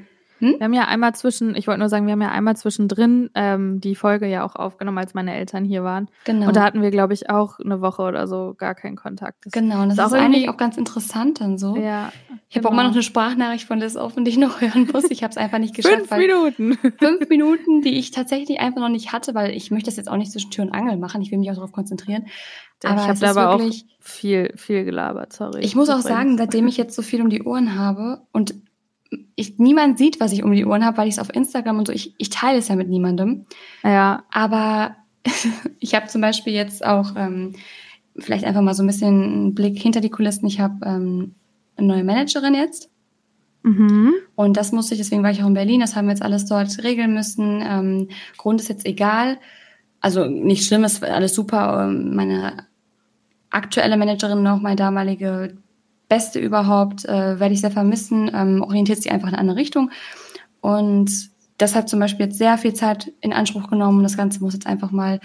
hm? 0.42 0.56
Wir 0.58 0.64
haben 0.64 0.74
ja 0.74 0.88
einmal 0.88 1.14
zwischen, 1.14 1.54
ich 1.54 1.68
wollte 1.68 1.78
nur 1.78 1.88
sagen, 1.88 2.06
wir 2.06 2.12
haben 2.14 2.20
ja 2.20 2.32
einmal 2.32 2.56
zwischendrin 2.56 3.30
ähm, 3.36 3.80
die 3.80 3.94
Folge 3.94 4.26
ja 4.26 4.44
auch 4.44 4.56
aufgenommen, 4.56 4.98
als 4.98 5.14
meine 5.14 5.32
Eltern 5.36 5.64
hier 5.64 5.84
waren. 5.84 6.08
Genau. 6.24 6.48
Und 6.48 6.56
da 6.56 6.64
hatten 6.64 6.82
wir, 6.82 6.90
glaube 6.90 7.14
ich, 7.14 7.30
auch 7.30 7.60
eine 7.60 7.80
Woche 7.80 8.02
oder 8.02 8.26
so 8.26 8.56
gar 8.58 8.74
keinen 8.74 8.96
Kontakt. 8.96 9.46
Das 9.46 9.52
genau, 9.52 9.82
und 9.82 9.90
das 9.90 9.98
ist, 9.98 10.04
auch 10.04 10.18
eigentlich 10.18 10.48
auch 10.48 10.56
ganz 10.56 10.76
interessant 10.76 11.40
dann 11.40 11.58
so. 11.58 11.76
Ja. 11.76 12.12
Ich 12.48 12.54
genau. 12.54 12.64
habe 12.64 12.68
auch 12.68 12.76
mal 12.76 12.82
noch 12.82 12.92
eine 12.92 13.04
Sprachnachricht 13.04 13.68
von 13.68 13.78
Liz 13.78 13.94
offen, 13.94 14.24
die 14.24 14.32
ich 14.32 14.36
noch 14.36 14.60
hören 14.60 14.88
muss. 14.92 15.04
Ich 15.12 15.22
habe 15.22 15.30
es 15.30 15.36
einfach 15.36 15.58
nicht 15.58 15.76
geschafft. 15.76 16.08
fünf 16.08 16.16
Minuten. 16.16 16.76
fünf 16.98 17.26
Minuten, 17.28 17.82
die 17.82 17.96
ich 17.96 18.10
tatsächlich 18.10 18.58
einfach 18.58 18.80
noch 18.80 18.88
nicht 18.88 19.12
hatte, 19.12 19.36
weil 19.36 19.52
ich 19.52 19.70
möchte 19.70 19.90
das 19.90 19.96
jetzt 19.96 20.10
auch 20.10 20.16
nicht 20.16 20.32
zwischen 20.32 20.50
Tür 20.50 20.64
und 20.64 20.72
Angel 20.72 20.96
machen. 20.96 21.22
Ich 21.22 21.30
will 21.30 21.38
mich 21.38 21.52
auch 21.52 21.54
darauf 21.54 21.70
konzentrieren. 21.70 22.26
Aber 22.82 23.00
ich 23.00 23.06
habe 23.06 23.18
da 23.20 23.30
aber 23.30 23.58
wirklich, 23.60 23.84
auch 23.84 24.04
viel, 24.04 24.52
viel 24.56 24.84
gelabert, 24.84 25.32
sorry. 25.32 25.60
Ich 25.60 25.76
muss 25.76 25.88
auch 25.88 26.00
sagen, 26.00 26.36
seitdem 26.36 26.66
ich 26.66 26.76
jetzt 26.76 26.96
so 26.96 27.02
viel 27.02 27.22
um 27.22 27.30
die 27.30 27.44
Ohren 27.44 27.78
habe 27.78 28.22
und 28.32 28.56
ich, 29.34 29.58
niemand 29.58 29.98
sieht, 29.98 30.20
was 30.20 30.32
ich 30.32 30.42
um 30.42 30.52
die 30.52 30.64
Ohren 30.64 30.84
habe, 30.84 30.98
weil 30.98 31.08
ich 31.08 31.14
es 31.14 31.20
auf 31.20 31.34
Instagram 31.34 31.78
und 31.78 31.86
so, 31.86 31.92
ich, 31.92 32.14
ich 32.18 32.30
teile 32.30 32.58
es 32.58 32.68
ja 32.68 32.76
mit 32.76 32.88
niemandem. 32.88 33.46
Ja. 33.82 34.24
Aber 34.30 34.96
ich 35.80 35.94
habe 35.94 36.06
zum 36.06 36.20
Beispiel 36.20 36.52
jetzt 36.52 36.84
auch 36.84 37.14
ähm, 37.16 37.54
vielleicht 38.16 38.44
einfach 38.44 38.62
mal 38.62 38.74
so 38.74 38.82
ein 38.82 38.86
bisschen 38.86 39.22
einen 39.22 39.54
Blick 39.54 39.80
hinter 39.80 40.00
die 40.00 40.10
Kulissen. 40.10 40.46
Ich 40.46 40.60
habe 40.60 40.84
ähm, 40.84 41.34
eine 41.76 41.86
neue 41.86 42.04
Managerin 42.04 42.54
jetzt. 42.54 42.90
Mhm. 43.62 44.14
Und 44.34 44.56
das 44.56 44.72
musste 44.72 44.94
ich, 44.94 45.00
deswegen 45.00 45.22
war 45.22 45.30
ich 45.30 45.42
auch 45.42 45.46
in 45.46 45.54
Berlin, 45.54 45.80
das 45.80 45.94
haben 45.94 46.06
wir 46.06 46.12
jetzt 46.12 46.22
alles 46.22 46.46
dort 46.46 46.82
regeln 46.82 47.14
müssen. 47.14 47.62
Ähm, 47.64 48.08
Grund 48.36 48.60
ist 48.60 48.68
jetzt 48.68 48.86
egal. 48.86 49.38
Also 50.00 50.26
nicht 50.26 50.66
schlimm, 50.66 50.84
es 50.84 50.94
ist 50.94 51.04
alles 51.04 51.34
super. 51.34 51.84
Ähm, 51.84 52.14
meine 52.14 52.66
aktuelle 53.50 53.96
Managerin 53.96 54.42
noch, 54.42 54.60
meine 54.60 54.76
damalige 54.76 55.56
Beste 56.12 56.38
überhaupt, 56.40 57.06
äh, 57.06 57.40
werde 57.40 57.54
ich 57.54 57.62
sehr 57.62 57.70
vermissen, 57.70 58.30
ähm, 58.34 58.62
orientiert 58.62 59.02
sich 59.02 59.10
einfach 59.10 59.28
in 59.28 59.32
eine 59.32 59.40
andere 59.40 59.56
Richtung. 59.56 59.90
Und 60.60 61.30
das 61.56 61.74
hat 61.74 61.88
zum 61.88 62.00
Beispiel 62.00 62.26
jetzt 62.26 62.36
sehr 62.36 62.58
viel 62.58 62.74
Zeit 62.74 63.10
in 63.22 63.32
Anspruch 63.32 63.70
genommen. 63.70 64.02
Das 64.02 64.18
Ganze 64.18 64.40
muss 64.40 64.52
jetzt 64.52 64.66
einfach 64.66 64.90
mal 64.90 65.20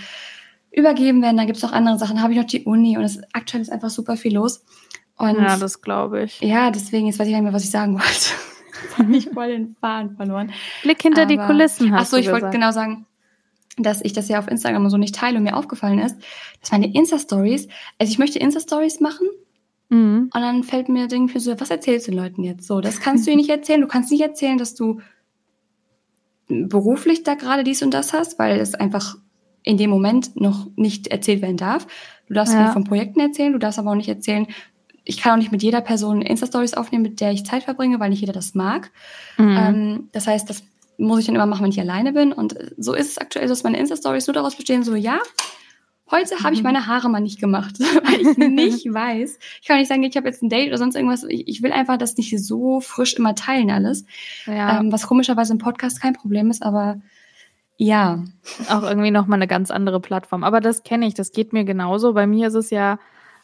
übergeben 0.71 1.21
werden. 1.21 1.35
Da 1.35 1.43
gibt 1.43 1.57
es 1.57 1.63
noch 1.63 1.73
andere 1.73 1.99
Sachen. 1.99 2.21
Habe 2.21 2.31
ich 2.31 2.39
noch 2.39 2.45
die 2.45 2.63
Uni 2.63 2.97
und 2.97 3.03
es, 3.03 3.19
aktuell 3.33 3.61
ist 3.61 3.69
einfach 3.69 3.89
super 3.89 4.15
viel 4.15 4.35
los. 4.35 4.63
Und 5.17 5.35
ja, 5.35 5.57
das 5.57 5.81
glaube 5.81 6.23
ich. 6.23 6.39
Ja, 6.39 6.71
deswegen, 6.71 7.07
jetzt 7.07 7.19
weiß 7.19 7.27
ich 7.27 7.33
nicht 7.33 7.43
mehr, 7.43 7.51
was 7.51 7.65
ich 7.65 7.71
sagen 7.71 7.95
wollte. 7.95 8.31
habe 8.97 9.13
ich 9.13 9.29
voll 9.29 9.49
den 9.49 9.75
Faden 9.81 10.15
verloren. 10.15 10.53
Blick 10.83 11.01
hinter 11.01 11.23
Aber, 11.23 11.31
die 11.31 11.37
Kulissen 11.37 11.91
hast 11.91 12.13
Achso, 12.13 12.15
ich 12.15 12.31
wollte 12.31 12.49
genau 12.51 12.71
sagen, 12.71 13.05
dass 13.75 14.01
ich 14.01 14.13
das 14.13 14.29
ja 14.29 14.39
auf 14.39 14.47
Instagram 14.47 14.89
so 14.89 14.95
nicht 14.95 15.15
teile 15.15 15.37
und 15.37 15.43
mir 15.43 15.57
aufgefallen 15.57 15.99
ist, 15.99 16.15
dass 16.61 16.71
meine 16.71 16.93
Insta-Stories, 16.93 17.67
also 17.99 18.09
ich 18.09 18.19
möchte 18.19 18.39
Insta-Stories 18.39 19.01
machen, 19.01 19.27
Mhm. 19.89 20.29
Und 20.33 20.41
dann 20.41 20.63
fällt 20.63 20.89
mir 20.89 21.07
irgendwie 21.09 21.39
so, 21.39 21.59
was 21.59 21.69
erzählst 21.69 22.07
du 22.07 22.11
den 22.11 22.19
Leuten 22.19 22.43
jetzt? 22.43 22.67
So, 22.67 22.81
das 22.81 22.99
kannst 22.99 23.25
du 23.25 23.31
ihnen 23.31 23.39
nicht 23.39 23.49
erzählen. 23.49 23.81
Du 23.81 23.87
kannst 23.87 24.11
nicht 24.11 24.21
erzählen, 24.21 24.57
dass 24.57 24.75
du 24.75 24.99
beruflich 26.47 27.23
da 27.23 27.35
gerade 27.35 27.63
dies 27.63 27.81
und 27.83 27.93
das 27.93 28.13
hast, 28.13 28.39
weil 28.39 28.59
es 28.59 28.73
einfach 28.73 29.17
in 29.63 29.77
dem 29.77 29.89
Moment 29.89 30.39
noch 30.39 30.67
nicht 30.75 31.07
erzählt 31.07 31.41
werden 31.41 31.57
darf. 31.57 31.87
Du 32.27 32.33
darfst 32.33 32.53
ja. 32.53 32.63
nicht 32.63 32.73
von 32.73 32.85
Projekten 32.85 33.19
erzählen, 33.19 33.51
du 33.51 33.59
darfst 33.59 33.79
aber 33.79 33.91
auch 33.91 33.95
nicht 33.95 34.07
erzählen, 34.07 34.47
ich 35.03 35.17
kann 35.17 35.33
auch 35.33 35.37
nicht 35.37 35.51
mit 35.51 35.63
jeder 35.63 35.81
Person 35.81 36.21
Insta-Stories 36.21 36.73
aufnehmen, 36.73 37.03
mit 37.03 37.21
der 37.21 37.31
ich 37.31 37.45
Zeit 37.45 37.63
verbringe, 37.63 37.99
weil 37.99 38.09
nicht 38.09 38.19
jeder 38.19 38.33
das 38.33 38.55
mag. 38.55 38.91
Mhm. 39.37 39.57
Ähm, 39.57 40.09
das 40.11 40.27
heißt, 40.27 40.49
das 40.49 40.63
muss 40.97 41.19
ich 41.19 41.25
dann 41.27 41.35
immer 41.35 41.45
machen, 41.45 41.63
wenn 41.63 41.71
ich 41.71 41.79
alleine 41.79 42.11
bin. 42.11 42.33
Und 42.33 42.55
so 42.77 42.93
ist 42.93 43.09
es 43.09 43.17
aktuell, 43.17 43.47
dass 43.47 43.63
meine 43.63 43.77
Insta-Stories 43.77 44.27
nur 44.27 44.33
daraus 44.33 44.55
bestehen, 44.55 44.83
so 44.83 44.95
ja, 44.95 45.19
Heute 46.09 46.41
habe 46.43 46.53
ich 46.53 46.61
mhm. 46.61 46.67
meine 46.67 46.87
Haare 46.87 47.09
mal 47.09 47.19
nicht 47.19 47.39
gemacht, 47.39 47.79
weil 47.79 48.21
ich 48.21 48.37
nicht 48.37 48.93
weiß. 48.93 49.39
Ich 49.61 49.67
kann 49.67 49.77
nicht 49.77 49.89
sagen, 49.89 50.03
ich 50.03 50.15
habe 50.15 50.27
jetzt 50.27 50.41
ein 50.41 50.49
Date 50.49 50.69
oder 50.69 50.77
sonst 50.77 50.95
irgendwas. 50.95 51.23
Ich, 51.23 51.47
ich, 51.47 51.63
will 51.63 51.71
einfach 51.71 51.97
das 51.97 52.15
nicht 52.17 52.37
so 52.43 52.79
frisch 52.79 53.15
immer 53.15 53.35
teilen 53.35 53.71
alles. 53.71 54.05
Ja. 54.45 54.79
Ähm, 54.79 54.91
was 54.91 55.07
komischerweise 55.07 55.53
im 55.53 55.59
Podcast 55.59 56.01
kein 56.01 56.13
Problem 56.13 56.49
ist, 56.49 56.63
aber 56.63 57.01
ja. 57.77 58.23
Auch 58.69 58.83
irgendwie 58.83 59.11
nochmal 59.11 59.37
eine 59.37 59.47
ganz 59.47 59.69
andere 59.69 59.99
Plattform. 59.99 60.43
Aber 60.43 60.61
das 60.61 60.83
kenne 60.83 61.07
ich, 61.07 61.13
das 61.13 61.31
geht 61.31 61.53
mir 61.53 61.63
genauso. 61.63 62.13
Bei 62.13 62.25
mir 62.25 62.47
ist 62.47 62.55
es 62.55 62.69
ja 62.69 62.99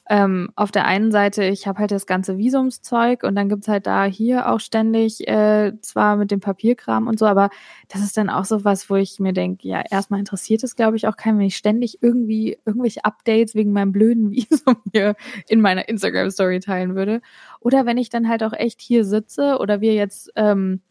ähm, 0.09 0.49
auf 0.55 0.71
der 0.71 0.85
einen 0.85 1.11
Seite, 1.11 1.45
ich 1.45 1.65
habe 1.65 1.79
halt 1.79 1.91
das 1.91 2.05
ganze 2.05 2.37
Visumszeug 2.37 3.23
und 3.23 3.35
dann 3.35 3.47
gibt's 3.47 3.69
halt 3.69 3.87
da 3.87 4.03
hier 4.03 4.51
auch 4.51 4.59
ständig, 4.59 5.27
äh, 5.27 5.73
zwar 5.81 6.17
mit 6.17 6.29
dem 6.29 6.41
Papierkram 6.41 7.07
und 7.07 7.17
so, 7.17 7.25
aber 7.25 7.49
das 7.87 8.01
ist 8.01 8.17
dann 8.17 8.29
auch 8.29 8.43
so 8.43 8.65
was, 8.65 8.89
wo 8.89 8.95
ich 8.95 9.19
mir 9.19 9.31
denke, 9.31 9.67
ja, 9.67 9.81
erstmal 9.89 10.19
interessiert 10.19 10.63
es, 10.63 10.75
glaube 10.75 10.97
ich, 10.97 11.07
auch 11.07 11.15
keinen, 11.15 11.39
wenn 11.39 11.45
ich 11.45 11.55
ständig 11.55 11.99
irgendwie 12.01 12.57
irgendwelche 12.65 13.05
Updates 13.05 13.55
wegen 13.55 13.71
meinem 13.71 13.93
blöden 13.93 14.31
Visum 14.31 14.75
hier 14.91 15.15
in 15.47 15.61
meiner 15.61 15.87
Instagram-Story 15.87 16.59
teilen 16.59 16.95
würde. 16.95 17.21
Oder 17.61 17.85
wenn 17.85 17.97
ich 17.97 18.09
dann 18.09 18.27
halt 18.27 18.43
auch 18.43 18.53
echt 18.53 18.81
hier 18.81 19.05
sitze 19.05 19.57
oder 19.59 19.79
wir 19.79 19.93
jetzt 19.93 20.31
ähm, 20.35 20.81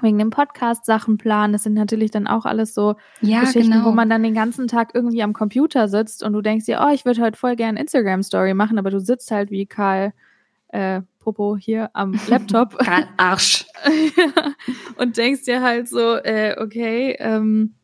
wegen 0.00 0.18
dem 0.18 0.30
Podcast 0.30 0.84
Sachen 0.84 1.18
planen. 1.18 1.52
Das 1.52 1.62
sind 1.62 1.74
natürlich 1.74 2.10
dann 2.10 2.26
auch 2.26 2.44
alles 2.44 2.74
so 2.74 2.96
ja, 3.20 3.40
Geschichten, 3.40 3.72
genau. 3.72 3.86
wo 3.86 3.92
man 3.92 4.10
dann 4.10 4.22
den 4.22 4.34
ganzen 4.34 4.66
Tag 4.66 4.90
irgendwie 4.94 5.22
am 5.22 5.32
Computer 5.32 5.88
sitzt 5.88 6.22
und 6.22 6.32
du 6.32 6.42
denkst 6.42 6.66
dir, 6.66 6.80
oh, 6.84 6.92
ich 6.92 7.04
würde 7.04 7.22
heute 7.22 7.38
voll 7.38 7.56
gern 7.56 7.76
Instagram 7.76 8.22
Story 8.22 8.54
machen, 8.54 8.78
aber 8.78 8.90
du 8.90 9.00
sitzt 9.00 9.30
halt 9.30 9.50
wie 9.50 9.66
Karl 9.66 10.12
äh, 10.68 11.02
Popo 11.20 11.56
hier 11.56 11.90
am 11.94 12.18
Laptop. 12.28 12.76
Karl 12.78 13.08
Arsch. 13.16 13.66
und 14.96 15.16
denkst 15.16 15.44
dir 15.44 15.62
halt 15.62 15.88
so, 15.88 16.16
äh, 16.16 16.56
okay, 16.58 17.16
ähm, 17.18 17.74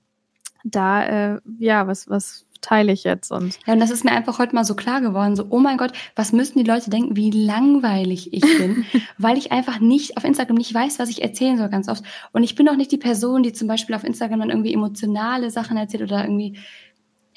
da, 0.65 1.35
äh, 1.35 1.41
ja, 1.59 1.87
was, 1.87 2.09
was 2.09 2.47
teile 2.61 2.93
ich 2.93 3.05
jetzt 3.05 3.31
und. 3.31 3.59
Ja, 3.67 3.75
und 3.75 3.81
das 3.81 3.91
ist 3.91 4.05
mir 4.05 4.13
einfach 4.13 4.39
heute 4.39 4.55
mal 4.55 4.65
so 4.65 4.75
klar 4.75 5.01
geworden, 5.01 5.37
so, 5.37 5.47
oh 5.51 5.59
mein 5.59 5.77
Gott, 5.77 5.93
was 6.17 6.33
müssen 6.33 6.59
die 6.59 6.69
Leute 6.69 6.91
denken, 6.91 7.17
wie 7.17 7.31
langweilig 7.31 8.33
ich 8.33 8.43
bin, 8.43 8.85
weil 9.19 9.39
ich 9.39 9.53
einfach 9.53 9.81
nicht 9.81 10.17
auf 10.17 10.25
Instagram 10.25 10.57
nicht 10.57 10.75
weiß, 10.75 10.99
was 10.99 11.11
ich 11.11 11.23
erzählen 11.23 11.59
soll 11.59 11.69
ganz 11.69 11.89
oft. 11.89 12.05
Und 12.33 12.43
ich 12.43 12.55
bin 12.55 12.69
auch 12.69 12.77
nicht 12.77 12.93
die 12.93 12.99
Person, 12.99 13.43
die 13.43 13.53
zum 13.53 13.69
Beispiel 13.69 13.95
auf 13.95 14.05
Instagram 14.05 14.41
dann 14.41 14.51
irgendwie 14.51 14.75
emotionale 14.75 15.51
Sachen 15.51 15.77
erzählt 15.77 16.03
oder 16.03 16.23
irgendwie, 16.23 16.59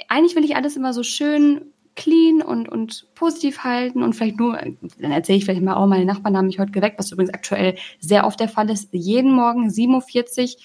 eigentlich 0.09 0.35
will 0.35 0.45
ich 0.45 0.55
alles 0.55 0.75
immer 0.75 0.93
so 0.93 1.03
schön 1.03 1.73
clean 1.95 2.41
und, 2.41 2.67
und 2.67 3.07
positiv 3.13 3.59
halten 3.59 4.01
und 4.01 4.13
vielleicht 4.13 4.39
nur, 4.39 4.57
dann 4.99 5.11
erzähle 5.11 5.37
ich 5.37 5.45
vielleicht 5.45 5.61
mal, 5.61 5.81
oh, 5.81 5.85
meine 5.85 6.05
Nachbarn 6.05 6.35
haben 6.35 6.47
mich 6.47 6.59
heute 6.59 6.71
geweckt, 6.71 6.97
was 6.97 7.11
übrigens 7.11 7.33
aktuell 7.33 7.75
sehr 7.99 8.25
oft 8.25 8.39
der 8.39 8.49
Fall 8.49 8.69
ist. 8.69 8.89
Jeden 8.93 9.31
Morgen 9.31 9.69
7.40 9.69 10.55
Uhr 10.55 10.61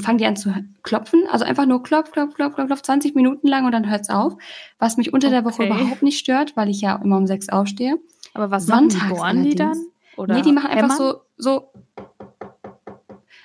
fangen 0.00 0.18
die 0.18 0.26
an 0.26 0.36
zu 0.36 0.54
klopfen. 0.82 1.24
Also 1.30 1.44
einfach 1.44 1.66
nur 1.66 1.82
klopf, 1.82 2.10
klopf, 2.12 2.34
klopf, 2.34 2.54
klopf, 2.54 2.68
klopf, 2.68 2.82
20 2.82 3.14
Minuten 3.14 3.46
lang 3.46 3.66
und 3.66 3.72
dann 3.72 3.88
hört's 3.88 4.10
auf. 4.10 4.36
Was 4.78 4.96
mich 4.96 5.12
unter 5.12 5.28
okay. 5.28 5.36
der 5.36 5.44
Woche 5.44 5.66
überhaupt 5.66 6.02
nicht 6.02 6.18
stört, 6.18 6.56
weil 6.56 6.68
ich 6.68 6.80
ja 6.80 6.96
immer 6.96 7.16
um 7.16 7.26
sechs 7.26 7.48
aufstehe. 7.48 7.96
Aber 8.34 8.50
was 8.50 8.66
Sonntags 8.66 9.08
bohren 9.08 9.44
die 9.44 9.54
dann? 9.54 9.76
Oder 10.16 10.34
nee, 10.34 10.42
die 10.42 10.52
machen 10.52 10.70
einfach 10.70 10.96
so, 10.96 11.22
so. 11.36 11.70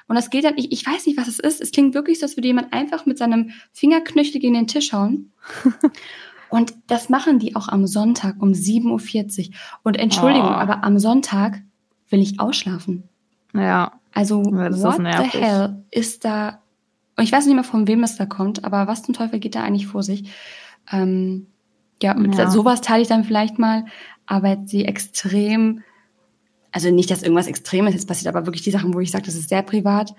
Und 0.08 0.16
das 0.16 0.30
geht 0.30 0.44
dann, 0.44 0.58
ich, 0.58 0.72
ich 0.72 0.86
weiß 0.86 1.06
nicht, 1.06 1.18
was 1.18 1.28
es 1.28 1.40
ist. 1.40 1.62
Es 1.62 1.72
klingt 1.72 1.96
wirklich 1.96 2.20
so, 2.20 2.26
als 2.26 2.36
würde 2.36 2.48
jemand 2.48 2.74
einfach 2.74 3.06
mit 3.06 3.18
seinem 3.18 3.52
Fingerknöchel 3.72 4.42
gegen 4.42 4.54
den 4.54 4.68
Tisch 4.68 4.94
hauen. 4.94 5.32
Und 6.50 6.76
das 6.86 7.10
machen 7.10 7.40
die 7.40 7.56
auch 7.56 7.68
am 7.68 7.88
Sonntag 7.88 8.36
um 8.40 8.50
7.40 8.52 9.50
Uhr. 9.50 9.56
Und 9.82 9.98
Entschuldigung, 9.98 10.50
oh. 10.50 10.54
aber 10.54 10.84
am 10.84 11.00
Sonntag 11.00 11.64
will 12.10 12.22
ich 12.22 12.40
ausschlafen. 12.40 13.10
Ja. 13.56 13.94
Also, 14.14 14.44
das 14.44 14.82
what 14.82 14.98
the 14.98 15.40
hell 15.40 15.84
ist 15.92 16.26
da, 16.26 16.62
und 17.16 17.24
ich 17.24 17.32
weiß 17.32 17.46
nicht 17.46 17.56
mehr, 17.56 17.64
von 17.64 17.88
wem 17.88 18.04
es 18.04 18.16
da 18.16 18.26
kommt, 18.26 18.64
aber 18.64 18.88
was 18.88 19.04
zum 19.04 19.14
Teufel 19.14 19.40
geht 19.40 19.56
da 19.56 19.64
eigentlich 19.64 19.88
vor 19.88 20.04
sich? 20.04 20.32
Ähm, 20.92 21.48
ja, 22.02 22.16
ja. 22.20 22.50
sowas 22.50 22.82
teile 22.82 23.02
ich 23.02 23.08
dann 23.08 23.24
vielleicht 23.24 23.60
mal, 23.60 23.86
aber 24.26 24.50
jetzt 24.50 24.72
die 24.72 24.86
extrem, 24.86 25.82
also 26.72 26.92
nicht, 26.92 27.10
dass 27.10 27.24
irgendwas 27.24 27.48
Extremes 27.48 27.94
jetzt 27.94 28.08
passiert, 28.08 28.34
aber 28.34 28.46
wirklich 28.46 28.64
die 28.64 28.72
Sachen, 28.72 28.94
wo 28.94 29.00
ich 29.00 29.12
sage, 29.12 29.26
das 29.26 29.36
ist 29.36 29.50
sehr 29.50 29.64
privat, 29.64 30.14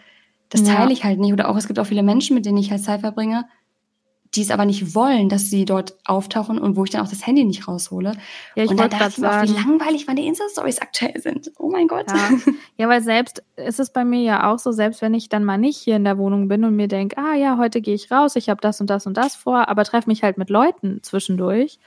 das 0.48 0.62
teile 0.62 0.92
ich 0.92 1.04
halt 1.04 1.18
nicht. 1.18 1.32
Oder 1.32 1.48
auch, 1.48 1.56
es 1.56 1.66
gibt 1.66 1.78
auch 1.78 1.86
viele 1.86 2.02
Menschen, 2.02 2.34
mit 2.34 2.46
denen 2.46 2.58
ich 2.58 2.70
halt 2.70 2.82
Zeit 2.82 3.00
verbringe, 3.00 3.46
die 4.34 4.42
es 4.42 4.50
aber 4.50 4.64
nicht 4.64 4.94
wollen, 4.94 5.28
dass 5.28 5.50
sie 5.50 5.64
dort 5.64 5.94
auftauchen 6.04 6.58
und 6.58 6.76
wo 6.76 6.84
ich 6.84 6.90
dann 6.90 7.02
auch 7.02 7.08
das 7.08 7.26
Handy 7.26 7.44
nicht 7.44 7.68
raushole. 7.68 8.12
Ja, 8.56 8.64
ich 8.64 8.70
und 8.70 8.80
dann 8.80 8.90
dachte 8.90 9.08
ich 9.08 9.18
mir 9.18 9.30
auch, 9.30 9.42
wie 9.42 9.52
langweilig 9.52 10.06
meine 10.06 10.24
Insta-Stories 10.24 10.80
aktuell 10.80 11.20
sind. 11.20 11.52
Oh 11.58 11.70
mein 11.70 11.86
Gott. 11.86 12.06
Ja. 12.08 12.30
ja, 12.76 12.88
weil 12.88 13.02
selbst 13.02 13.42
ist 13.56 13.80
es 13.80 13.90
bei 13.90 14.04
mir 14.04 14.22
ja 14.22 14.52
auch 14.52 14.58
so, 14.58 14.72
selbst 14.72 15.02
wenn 15.02 15.14
ich 15.14 15.28
dann 15.28 15.44
mal 15.44 15.58
nicht 15.58 15.78
hier 15.78 15.96
in 15.96 16.04
der 16.04 16.18
Wohnung 16.18 16.48
bin 16.48 16.64
und 16.64 16.74
mir 16.74 16.88
denke, 16.88 17.16
ah 17.18 17.34
ja, 17.34 17.58
heute 17.58 17.80
gehe 17.80 17.94
ich 17.94 18.10
raus, 18.10 18.36
ich 18.36 18.48
habe 18.48 18.60
das 18.60 18.80
und 18.80 18.90
das 18.90 19.06
und 19.06 19.16
das 19.16 19.36
vor, 19.36 19.68
aber 19.68 19.84
treffe 19.84 20.08
mich 20.08 20.22
halt 20.22 20.38
mit 20.38 20.50
Leuten 20.50 21.02
zwischendurch, 21.02 21.78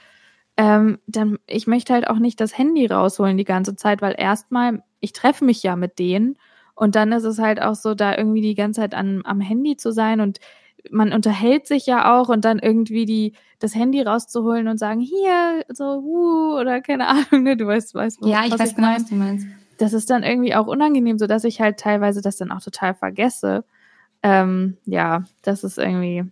ähm, 0.56 0.98
dann 1.06 1.38
ich 1.46 1.66
möchte 1.66 1.92
halt 1.92 2.08
auch 2.08 2.18
nicht 2.18 2.40
das 2.40 2.56
Handy 2.56 2.86
rausholen 2.86 3.36
die 3.36 3.44
ganze 3.44 3.76
Zeit, 3.76 4.00
weil 4.00 4.14
erstmal, 4.16 4.82
ich 5.00 5.12
treffe 5.12 5.44
mich 5.44 5.62
ja 5.62 5.76
mit 5.76 5.98
denen 5.98 6.36
und 6.74 6.94
dann 6.94 7.12
ist 7.12 7.24
es 7.24 7.38
halt 7.38 7.60
auch 7.60 7.74
so, 7.74 7.94
da 7.94 8.16
irgendwie 8.16 8.40
die 8.40 8.54
ganze 8.54 8.80
Zeit 8.80 8.94
an, 8.94 9.22
am 9.24 9.40
Handy 9.40 9.76
zu 9.76 9.92
sein 9.92 10.20
und 10.20 10.38
man 10.90 11.12
unterhält 11.12 11.66
sich 11.66 11.86
ja 11.86 12.18
auch 12.18 12.28
und 12.28 12.44
dann 12.44 12.58
irgendwie 12.58 13.04
die 13.04 13.32
das 13.58 13.74
Handy 13.74 14.02
rauszuholen 14.02 14.68
und 14.68 14.78
sagen 14.78 15.00
hier 15.00 15.64
so 15.68 15.84
uh, 15.98 16.58
oder 16.58 16.80
keine 16.80 17.08
Ahnung 17.08 17.42
ne 17.42 17.56
du 17.56 17.66
weißt 17.66 17.94
weißt 17.94 18.18
ja 18.24 18.44
ich 18.44 18.58
weiß 18.58 18.70
ich 18.70 18.76
genau 18.76 18.94
was 18.94 19.06
du 19.06 19.14
meinst. 19.14 19.46
Das 19.78 19.92
ist 19.92 20.10
dann 20.10 20.22
irgendwie 20.22 20.54
auch 20.54 20.66
unangenehm 20.66 21.18
so 21.18 21.26
dass 21.26 21.44
ich 21.44 21.60
halt 21.60 21.78
teilweise 21.78 22.20
das 22.22 22.36
dann 22.36 22.52
auch 22.52 22.62
total 22.62 22.94
vergesse. 22.94 23.64
Ähm, 24.22 24.76
ja 24.84 25.24
das 25.42 25.64
ist 25.64 25.78
irgendwie 25.78 26.24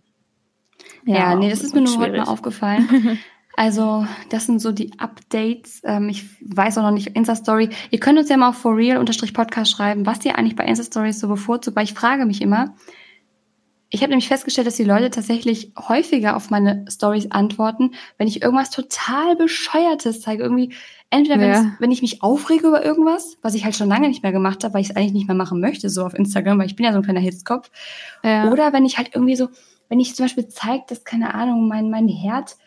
ja, 1.05 1.15
ja 1.15 1.35
nee 1.35 1.49
das 1.49 1.61
ist 1.61 1.75
mir 1.75 1.81
nur 1.81 1.97
heute 1.97 2.17
mal 2.17 2.23
aufgefallen. 2.23 3.19
Also, 3.59 4.05
das 4.29 4.45
sind 4.45 4.61
so 4.61 4.71
die 4.71 4.99
Updates. 4.99 5.81
Ähm, 5.83 6.09
ich 6.09 6.25
weiß 6.41 6.77
auch 6.77 6.83
noch 6.83 6.91
nicht, 6.91 7.07
Insta-Story. 7.07 7.69
Ihr 7.89 7.99
könnt 7.99 8.19
uns 8.19 8.29
ja 8.29 8.37
mal 8.37 8.49
auf 8.49 8.57
for 8.59 8.77
real 8.77 9.03
Podcast 9.03 9.71
schreiben, 9.71 10.05
was 10.05 10.23
ihr 10.25 10.37
eigentlich 10.37 10.55
bei 10.55 10.63
Insta-Stories 10.63 11.19
so 11.19 11.27
bevorzugt, 11.27 11.75
weil 11.75 11.85
ich 11.85 11.95
frage 11.95 12.27
mich 12.27 12.43
immer, 12.43 12.75
ich 13.89 14.01
habe 14.01 14.09
nämlich 14.09 14.27
festgestellt, 14.27 14.67
dass 14.67 14.75
die 14.75 14.83
Leute 14.83 15.09
tatsächlich 15.09 15.71
häufiger 15.77 16.35
auf 16.35 16.49
meine 16.49 16.85
Stories 16.89 17.31
antworten, 17.31 17.91
wenn 18.17 18.27
ich 18.27 18.41
irgendwas 18.41 18.69
total 18.69 19.37
bescheuertes 19.37 20.21
zeige. 20.21 20.43
Irgendwie, 20.43 20.73
entweder 21.09 21.39
wenn, 21.39 21.51
ja. 21.51 21.75
wenn 21.79 21.91
ich 21.91 22.01
mich 22.01 22.21
aufrege 22.21 22.67
über 22.67 22.83
irgendwas, 22.83 23.37
was 23.41 23.53
ich 23.53 23.63
halt 23.63 23.75
schon 23.75 23.87
lange 23.87 24.09
nicht 24.09 24.23
mehr 24.23 24.33
gemacht 24.33 24.63
habe, 24.63 24.73
weil 24.73 24.81
ich 24.81 24.89
es 24.89 24.95
eigentlich 24.95 25.13
nicht 25.13 25.27
mehr 25.27 25.37
machen 25.37 25.61
möchte, 25.61 25.89
so 25.89 26.05
auf 26.05 26.13
Instagram, 26.13 26.59
weil 26.59 26.65
ich 26.65 26.75
bin 26.75 26.85
ja 26.85 26.91
so 26.91 26.97
ein 26.97 27.03
kleiner 27.03 27.21
Hitzkopf. 27.21 27.71
Ja. 28.23 28.51
Oder 28.51 28.73
wenn 28.73 28.85
ich 28.85 28.97
halt 28.97 29.11
irgendwie 29.13 29.37
so, 29.37 29.47
wenn 29.87 30.01
ich 30.01 30.15
zum 30.15 30.25
Beispiel 30.25 30.49
zeige, 30.49 30.83
dass, 30.89 31.05
keine 31.05 31.33
Ahnung, 31.33 31.69
mein, 31.69 31.89
mein 31.89 32.09
Herd 32.09 32.57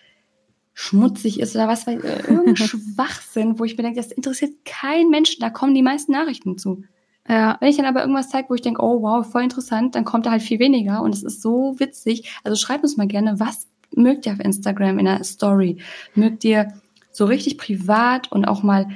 schmutzig 0.73 1.39
ist 1.39 1.55
oder 1.55 1.69
was, 1.69 1.87
weil 1.87 2.03
äh, 2.03 2.21
irgendein 2.21 2.57
Schwachsinn, 2.57 3.59
wo 3.59 3.65
ich 3.65 3.77
mir 3.77 3.83
denke, 3.83 4.01
das 4.01 4.11
interessiert 4.11 4.65
kein 4.65 5.09
Menschen, 5.09 5.41
da 5.41 5.51
kommen 5.51 5.75
die 5.75 5.83
meisten 5.83 6.13
Nachrichten 6.13 6.57
zu. 6.57 6.85
Ja. 7.31 7.57
Wenn 7.61 7.69
ich 7.69 7.77
dann 7.77 7.87
aber 7.87 8.01
irgendwas 8.01 8.29
zeige, 8.29 8.51
wo 8.51 8.55
ich 8.55 8.61
denke, 8.61 8.83
oh 8.83 9.03
wow, 9.03 9.25
voll 9.25 9.45
interessant, 9.45 9.95
dann 9.95 10.05
kommt 10.05 10.27
da 10.27 10.33
halt 10.33 10.43
viel 10.43 10.59
weniger 10.59 11.01
und 11.01 11.15
es 11.15 11.23
ist 11.23 11.41
so 11.41 11.79
witzig. 11.79 12.29
Also 12.43 12.57
schreibt 12.57 12.83
uns 12.83 12.97
mal 12.97 13.07
gerne, 13.07 13.39
was 13.39 13.69
mögt 13.95 14.27
ihr 14.27 14.33
auf 14.33 14.41
Instagram 14.41 14.99
in 14.99 15.07
einer 15.07 15.23
Story? 15.23 15.79
Mögt 16.17 16.43
ihr 16.45 16.75
so 17.13 17.27
richtig 17.27 17.57
privat 17.57 18.33
und 18.33 18.47
auch 18.47 18.65
mal 18.65 18.89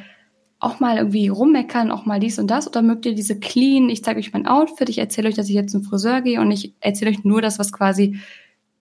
auch 0.59 0.81
mal 0.81 0.97
irgendwie 0.97 1.29
rummeckern, 1.29 1.93
auch 1.93 2.07
mal 2.07 2.19
dies 2.19 2.39
und 2.39 2.49
das? 2.49 2.67
Oder 2.67 2.83
mögt 2.83 3.07
ihr 3.07 3.15
diese 3.15 3.39
clean, 3.39 3.89
ich 3.89 4.03
zeige 4.03 4.19
euch 4.19 4.33
mein 4.33 4.47
Outfit, 4.47 4.89
ich 4.89 4.99
erzähle 4.99 5.29
euch, 5.29 5.35
dass 5.37 5.49
ich 5.49 5.55
jetzt 5.55 5.71
zum 5.71 5.85
Friseur 5.85 6.23
gehe 6.23 6.41
und 6.41 6.51
ich 6.51 6.75
erzähle 6.81 7.13
euch 7.13 7.23
nur 7.23 7.41
das, 7.41 7.59
was 7.61 7.71
quasi 7.71 8.19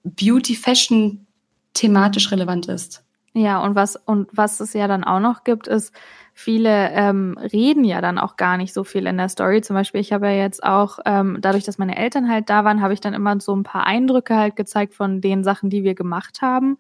Beauty, 0.03 0.55
Fashion 0.55 1.27
thematisch 1.73 2.31
relevant 2.31 2.67
ist? 2.67 3.03
Ja, 3.33 3.61
und 3.61 3.75
was, 3.75 3.97
und 3.97 4.29
was 4.31 4.59
es 4.61 4.73
ja 4.73 4.87
dann 4.87 5.03
auch 5.03 5.19
noch 5.19 5.43
gibt, 5.43 5.67
ist, 5.67 5.91
viele 6.33 6.89
ähm, 6.91 7.37
reden 7.37 7.83
ja 7.83 8.01
dann 8.01 8.17
auch 8.17 8.35
gar 8.35 8.57
nicht 8.57 8.73
so 8.73 8.83
viel 8.83 9.05
in 9.05 9.17
der 9.17 9.29
Story. 9.29 9.61
Zum 9.61 9.75
Beispiel, 9.75 10.01
ich 10.01 10.11
habe 10.11 10.27
ja 10.27 10.33
jetzt 10.33 10.63
auch, 10.63 10.99
ähm, 11.05 11.37
dadurch, 11.39 11.63
dass 11.63 11.77
meine 11.77 11.95
Eltern 11.95 12.29
halt 12.29 12.49
da 12.49 12.65
waren, 12.65 12.81
habe 12.81 12.93
ich 12.93 13.01
dann 13.01 13.13
immer 13.13 13.39
so 13.39 13.55
ein 13.55 13.63
paar 13.63 13.85
Eindrücke 13.85 14.35
halt 14.35 14.55
gezeigt 14.55 14.95
von 14.95 15.21
den 15.21 15.43
Sachen, 15.43 15.69
die 15.69 15.83
wir 15.83 15.93
gemacht 15.93 16.41
haben. 16.41 16.77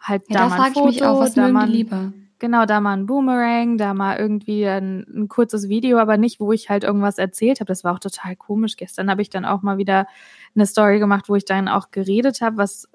Halt 0.00 0.22
ja, 0.28 0.38
da, 0.38 0.48
da 0.48 0.56
mal 0.56 0.66
ein 0.66 0.72
Foto, 0.74 0.88
ich 0.88 0.94
mich 0.94 1.04
auch, 1.04 1.20
was 1.20 1.34
da 1.34 1.48
mal, 1.48 1.68
lieber? 1.68 2.12
Genau, 2.38 2.66
da 2.66 2.80
mal 2.80 2.92
ein 2.92 3.06
Boomerang, 3.06 3.78
da 3.78 3.94
mal 3.94 4.16
irgendwie 4.18 4.66
ein, 4.66 5.04
ein 5.12 5.28
kurzes 5.28 5.68
Video, 5.68 5.98
aber 5.98 6.16
nicht, 6.16 6.40
wo 6.40 6.52
ich 6.52 6.68
halt 6.68 6.84
irgendwas 6.84 7.18
erzählt 7.18 7.60
habe. 7.60 7.68
Das 7.68 7.84
war 7.84 7.94
auch 7.94 8.00
total 8.00 8.36
komisch. 8.36 8.76
Gestern 8.76 9.10
habe 9.10 9.22
ich 9.22 9.30
dann 9.30 9.44
auch 9.44 9.62
mal 9.62 9.78
wieder 9.78 10.06
eine 10.54 10.66
Story 10.66 10.98
gemacht, 10.98 11.28
wo 11.28 11.36
ich 11.36 11.44
dann 11.44 11.68
auch 11.68 11.90
geredet 11.90 12.42
habe, 12.42 12.58
was, 12.58 12.88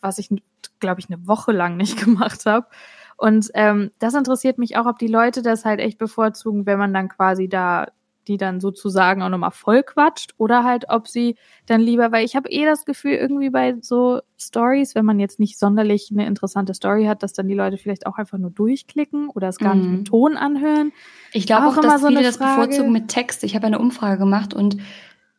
was 0.00 0.18
ich, 0.18 0.28
glaube 0.80 1.00
ich, 1.00 1.08
eine 1.08 1.26
Woche 1.26 1.52
lang 1.52 1.76
nicht 1.76 1.96
gemacht 2.04 2.44
habe. 2.46 2.66
Und 3.16 3.50
ähm, 3.54 3.90
das 3.98 4.14
interessiert 4.14 4.58
mich 4.58 4.76
auch, 4.76 4.86
ob 4.86 4.98
die 4.98 5.06
Leute 5.06 5.42
das 5.42 5.64
halt 5.64 5.80
echt 5.80 5.98
bevorzugen, 5.98 6.66
wenn 6.66 6.78
man 6.78 6.92
dann 6.92 7.08
quasi 7.08 7.48
da 7.48 7.86
die 8.28 8.36
dann 8.36 8.60
sozusagen 8.60 9.22
auch 9.22 9.28
nochmal 9.28 9.52
voll 9.52 9.82
quatscht 9.82 10.34
oder 10.36 10.64
halt, 10.64 10.86
ob 10.88 11.06
sie 11.08 11.36
dann 11.66 11.80
lieber, 11.80 12.12
weil 12.12 12.24
ich 12.24 12.34
habe 12.34 12.48
eh 12.50 12.64
das 12.64 12.84
Gefühl, 12.84 13.12
irgendwie 13.12 13.50
bei 13.50 13.76
so 13.80 14.20
Stories, 14.38 14.94
wenn 14.94 15.04
man 15.04 15.20
jetzt 15.20 15.38
nicht 15.38 15.58
sonderlich 15.58 16.08
eine 16.10 16.26
interessante 16.26 16.74
Story 16.74 17.04
hat, 17.04 17.22
dass 17.22 17.32
dann 17.32 17.48
die 17.48 17.54
Leute 17.54 17.78
vielleicht 17.78 18.06
auch 18.06 18.18
einfach 18.18 18.38
nur 18.38 18.50
durchklicken 18.50 19.28
oder 19.28 19.48
es 19.48 19.58
gar 19.58 19.74
mm. 19.74 19.78
nicht 19.78 19.90
mit 19.90 20.00
mhm. 20.00 20.04
Ton 20.06 20.36
anhören. 20.36 20.92
Ich 21.32 21.46
glaube 21.46 21.66
auch, 21.66 21.76
auch 21.76 21.82
dass 21.82 22.00
so 22.00 22.08
viele 22.08 22.22
das 22.22 22.38
bevorzugen 22.38 22.92
mit 22.92 23.08
Text. 23.08 23.44
Ich 23.44 23.54
habe 23.54 23.66
eine 23.66 23.78
Umfrage 23.78 24.18
gemacht 24.18 24.54
und 24.54 24.76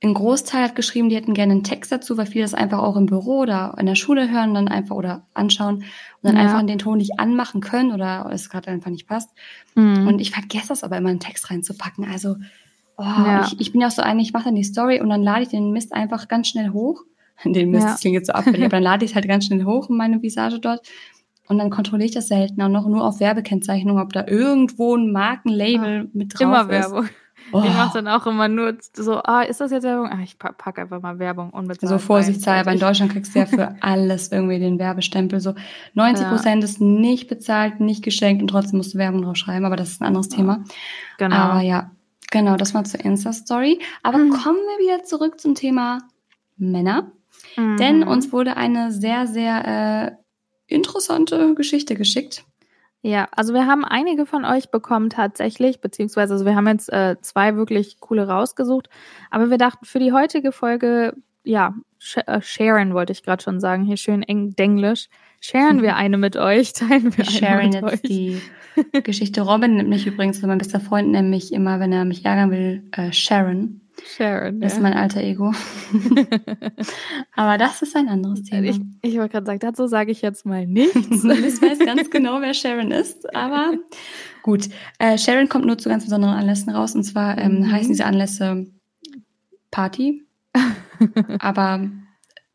ein 0.04 0.14
Großteil 0.14 0.64
hat 0.64 0.76
geschrieben, 0.76 1.10
die 1.10 1.16
hätten 1.16 1.34
gerne 1.34 1.54
einen 1.54 1.64
Text 1.64 1.92
dazu, 1.92 2.18
weil 2.18 2.28
viele 2.28 2.44
das 2.44 2.54
einfach 2.54 2.80
auch 2.80 2.96
im 2.96 3.08
Büro 3.08 3.40
oder 3.40 3.76
in 3.80 3.88
der 3.88 3.96
Schule 3.96 4.30
hören, 4.30 4.54
dann 4.54 4.68
einfach 4.68 4.96
oder 4.96 5.26
anschauen 5.34 5.78
und 5.78 5.84
dann 6.22 6.36
ja. 6.36 6.44
einfach 6.44 6.64
den 6.64 6.78
Ton 6.78 7.00
nicht 7.00 7.20
anmachen 7.20 7.62
können 7.62 7.92
oder 7.92 8.30
es 8.32 8.50
gerade 8.50 8.70
einfach 8.70 8.92
nicht 8.92 9.08
passt. 9.08 9.32
Mhm. 9.74 10.08
Und 10.08 10.20
ich 10.20 10.32
vergesse 10.32 10.68
das 10.70 10.84
aber 10.84 10.98
immer 10.98 11.10
einen 11.10 11.20
Text 11.20 11.50
reinzupacken. 11.50 12.06
Also 12.06 12.36
oh, 12.98 13.04
ja. 13.04 13.48
ich, 13.48 13.60
ich 13.60 13.72
bin 13.72 13.82
ja 13.82 13.88
auch 13.88 13.92
so 13.92 14.04
eine, 14.04 14.22
ich 14.22 14.34
mache 14.34 14.46
dann 14.46 14.56
die 14.56 14.64
Story 14.64 15.02
und 15.02 15.10
dann 15.10 15.24
lade 15.24 15.42
ich 15.42 15.50
den 15.50 15.72
Mist 15.72 15.94
einfach 15.94 16.28
ganz 16.28 16.48
schnell 16.50 16.70
hoch. 16.70 17.04
Den 17.46 17.70
Mist, 17.70 17.84
ja. 17.84 17.92
das 17.92 18.02
klingt 18.02 18.16
jetzt 18.16 18.28
so 18.28 18.34
abfällig, 18.34 18.62
aber 18.62 18.78
dann 18.78 18.84
lade 18.84 19.06
ich 19.06 19.12
es 19.12 19.16
halt 19.16 19.28
ganz 19.28 19.46
schnell 19.46 19.64
hoch 19.64 19.92
in 19.92 19.98
meine 19.98 20.24
Visage 20.24 20.60
dort. 20.60 20.88
Und 21.48 21.60
dann 21.60 21.70
kontrolliere 21.70 22.08
ich 22.08 22.14
das 22.16 22.28
selten 22.28 22.60
auch 22.64 22.70
noch 22.70 22.88
nur 22.88 23.06
auf 23.06 23.20
Werbekennzeichnung, 23.20 24.00
ob 24.00 24.12
da 24.12 24.26
irgendwo 24.26 24.96
ein 24.96 25.12
Markenlabel 25.12 26.06
ah, 26.06 26.10
mit 26.14 26.34
drauf 26.34 26.42
immer 26.42 26.62
ist. 26.64 26.92
Werbung. 26.92 27.10
Oh. 27.52 27.64
Ich 27.64 27.74
mache 27.74 28.02
dann 28.02 28.08
auch 28.08 28.26
immer 28.26 28.48
nur 28.48 28.78
so, 28.94 29.22
ah, 29.24 29.42
ist 29.42 29.62
das 29.62 29.72
jetzt 29.72 29.84
Werbung? 29.84 30.08
Ah, 30.08 30.20
ich 30.24 30.38
pack 30.38 30.80
einfach 30.80 31.02
mal 31.02 31.20
Werbung 31.20 31.52
unbezahlt. 31.52 31.90
So 31.90 31.98
vorsichtshalber, 31.98 32.72
in 32.72 32.80
Deutschland 32.80 33.12
kriegst 33.12 33.34
du 33.36 33.40
ja 33.40 33.46
für 33.46 33.76
alles 33.82 34.32
irgendwie 34.32 34.60
den 34.60 34.80
Werbestempel. 34.80 35.40
So 35.40 35.56
90 35.94 36.28
Prozent 36.28 36.64
ja. 36.64 36.70
ist 36.70 36.82
nicht 36.82 37.28
bezahlt, 37.28 37.80
nicht 37.80 38.04
geschenkt 38.04 38.42
und 38.42 38.50
trotzdem 38.50 38.78
musst 38.78 38.94
du 38.94 38.98
Werbung 38.98 39.22
draufschreiben, 39.22 39.66
aber 39.66 39.76
das 39.76 39.90
ist 39.90 40.02
ein 40.02 40.06
anderes 40.06 40.30
Thema. 40.30 40.64
Genau. 41.18 41.36
Aber 41.36 41.62
ja, 41.62 41.92
genau, 42.32 42.58
das 42.58 42.74
mal 42.74 42.86
zur 42.86 43.04
Insta-Story. 43.04 43.80
Aber 44.04 44.18
mhm. 44.18 44.32
kommen 44.32 44.58
wir 44.58 44.86
wieder 44.86 45.04
zurück 45.04 45.40
zum 45.40 45.56
Thema 45.56 46.00
Männer. 46.58 47.12
Mhm. 47.56 47.78
Denn 47.78 48.04
uns 48.04 48.32
wurde 48.32 48.58
eine 48.58 48.92
sehr, 48.92 49.28
sehr 49.28 49.68
äh, 49.68 50.12
interessante 50.68 51.56
Geschichte 51.56 51.96
geschickt. 51.96 52.44
Ja, 53.08 53.30
also 53.32 53.54
wir 53.54 53.66
haben 53.68 53.86
einige 53.86 54.26
von 54.26 54.44
euch 54.44 54.70
bekommen 54.70 55.10
tatsächlich, 55.10 55.80
beziehungsweise 55.80 56.34
also 56.34 56.46
wir 56.46 56.58
haben 56.58 56.68
jetzt 56.68 56.92
äh, 56.92 57.16
zwei 57.22 57.56
wirklich 57.56 58.02
coole 58.02 58.28
rausgesucht, 58.28 58.90
aber 59.32 59.50
wir 59.50 59.58
dachten 59.58 59.86
für 59.86 60.00
die 60.00 60.12
heutige 60.12 60.52
Folge, 60.52 61.14
ja, 61.46 61.74
sh 62.00 62.18
äh, 62.28 62.42
sharen 62.42 62.94
wollte 62.94 63.14
ich 63.14 63.24
gerade 63.24 63.42
schon 63.42 63.62
sagen, 63.62 63.86
hier 63.86 63.96
schön 63.96 64.24
eng 64.24 64.58
Denglisch, 64.58 65.08
sharen 65.40 65.82
wir 65.82 65.96
eine 65.96 66.18
mit 66.18 66.36
euch, 66.36 66.74
teilen 66.74 67.16
wir 67.16 67.24
eine 67.24 67.32
sharen 67.32 67.66
mit 67.68 67.74
jetzt 67.76 67.94
euch. 67.94 68.02
die 68.02 68.42
Geschichte. 69.04 69.40
Robin 69.40 69.78
nimmt 69.78 69.88
mich 69.88 70.06
übrigens, 70.06 70.42
mein 70.42 70.58
bester 70.58 70.82
Freund 70.82 71.10
nennt 71.12 71.30
mich 71.30 71.54
immer, 71.54 71.80
wenn 71.80 71.94
er 71.94 72.04
mich 72.04 72.26
ärgern 72.26 72.52
will, 72.52 72.90
äh, 72.92 73.14
Sharon. 73.14 73.87
Sharon. 74.06 74.60
Das 74.60 74.74
ja. 74.74 74.78
ist 74.78 74.84
mein 74.84 74.94
alter 74.94 75.22
Ego. 75.22 75.54
Aber 77.36 77.58
das 77.58 77.82
ist 77.82 77.96
ein 77.96 78.10
anderes 78.10 78.44
Thema. 78.44 78.68
Ich, 78.68 78.80
ich 79.02 79.18
wollte 79.18 79.30
gerade 79.30 79.46
sagen, 79.46 79.60
dazu 79.60 79.88
sage 79.88 80.12
ich 80.12 80.22
jetzt 80.22 80.46
mal 80.46 80.66
nichts. 80.68 80.96
ich 81.24 81.62
weiß 81.62 81.80
ganz 81.80 82.10
genau, 82.10 82.42
wer 82.42 82.54
Sharon 82.54 82.92
ist. 82.92 83.34
Aber 83.36 83.74
gut. 84.44 84.70
Äh, 85.00 85.18
Sharon 85.18 85.50
kommt 85.50 85.66
nur 85.66 85.78
zu 85.78 85.90
ganz 85.90 86.04
besonderen 86.04 86.36
Anlässen 86.36 86.70
raus. 86.72 86.96
Und 86.96 87.04
zwar 87.04 87.38
ähm, 87.38 87.60
mhm. 87.60 87.72
heißen 87.72 87.90
diese 87.90 88.06
Anlässe 88.06 88.68
Party. 89.72 90.26
Aber 91.40 91.90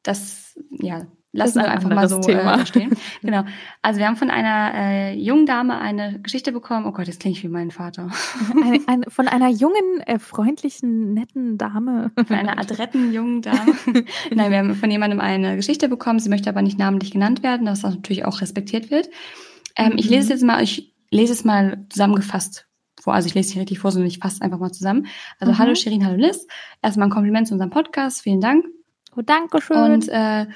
das, 0.02 0.58
ja, 0.70 1.06
Das 1.40 1.50
ist 1.50 1.56
wir 1.56 1.64
ein 1.64 1.70
einfach 1.70 1.88
mal 1.88 2.08
so 2.08 2.20
Thema. 2.20 2.60
äh, 2.60 2.66
stehen. 2.66 2.90
Genau. 3.22 3.44
Also 3.80 3.98
wir 4.00 4.06
haben 4.06 4.16
von 4.16 4.30
einer 4.30 4.74
äh, 4.74 5.14
jungen 5.14 5.46
Dame 5.46 5.78
eine 5.78 6.20
Geschichte 6.20 6.52
bekommen. 6.52 6.84
Oh 6.86 6.92
Gott, 6.92 7.08
das 7.08 7.18
klingt 7.18 7.42
wie 7.42 7.48
mein 7.48 7.70
Vater. 7.70 8.10
Eine, 8.62 8.80
eine, 8.86 9.04
von 9.10 9.28
einer 9.28 9.48
jungen, 9.48 10.00
äh, 10.06 10.18
freundlichen, 10.18 11.14
netten 11.14 11.56
Dame. 11.56 12.10
Von 12.16 12.36
einer 12.36 12.58
adretten 12.58 13.12
jungen 13.12 13.40
Dame. 13.42 13.74
Nein, 14.30 14.50
wir 14.50 14.58
haben 14.58 14.74
von 14.74 14.90
jemandem 14.90 15.20
eine 15.20 15.56
Geschichte 15.56 15.88
bekommen. 15.88 16.18
Sie 16.18 16.28
möchte 16.28 16.50
aber 16.50 16.60
nicht 16.62 16.78
namentlich 16.78 17.12
genannt 17.12 17.42
werden, 17.42 17.66
was 17.66 17.82
natürlich 17.82 18.24
auch 18.26 18.40
respektiert 18.42 18.90
wird. 18.90 19.08
Ähm, 19.76 19.92
Ich 19.96 20.10
lese 20.10 20.24
es 20.24 20.28
jetzt 20.28 20.42
mal, 20.44 20.62
ich 20.62 20.92
lese 21.10 21.32
es 21.32 21.44
mal 21.44 21.86
zusammengefasst 21.88 22.66
vor. 23.00 23.14
Also 23.14 23.26
ich 23.26 23.34
lese 23.34 23.48
es 23.48 23.54
nicht 23.54 23.60
richtig 23.62 23.78
vor, 23.78 23.90
sondern 23.90 24.08
ich 24.08 24.18
fasse 24.18 24.36
es 24.36 24.40
einfach 24.42 24.58
mal 24.58 24.70
zusammen. 24.72 25.06
Also 25.40 25.52
Mhm. 25.54 25.58
hallo 25.58 25.74
Shirin, 25.74 26.04
hallo 26.06 26.16
Liz. 26.18 26.46
Erstmal 26.82 27.08
ein 27.08 27.10
Kompliment 27.10 27.48
zu 27.48 27.54
unserem 27.54 27.70
Podcast. 27.70 28.20
Vielen 28.20 28.40
Dank. 28.42 28.66
Oh, 29.16 29.22
danke 29.24 29.60
schön. 29.62 29.76
Und 29.76 30.08
äh, 30.08 30.46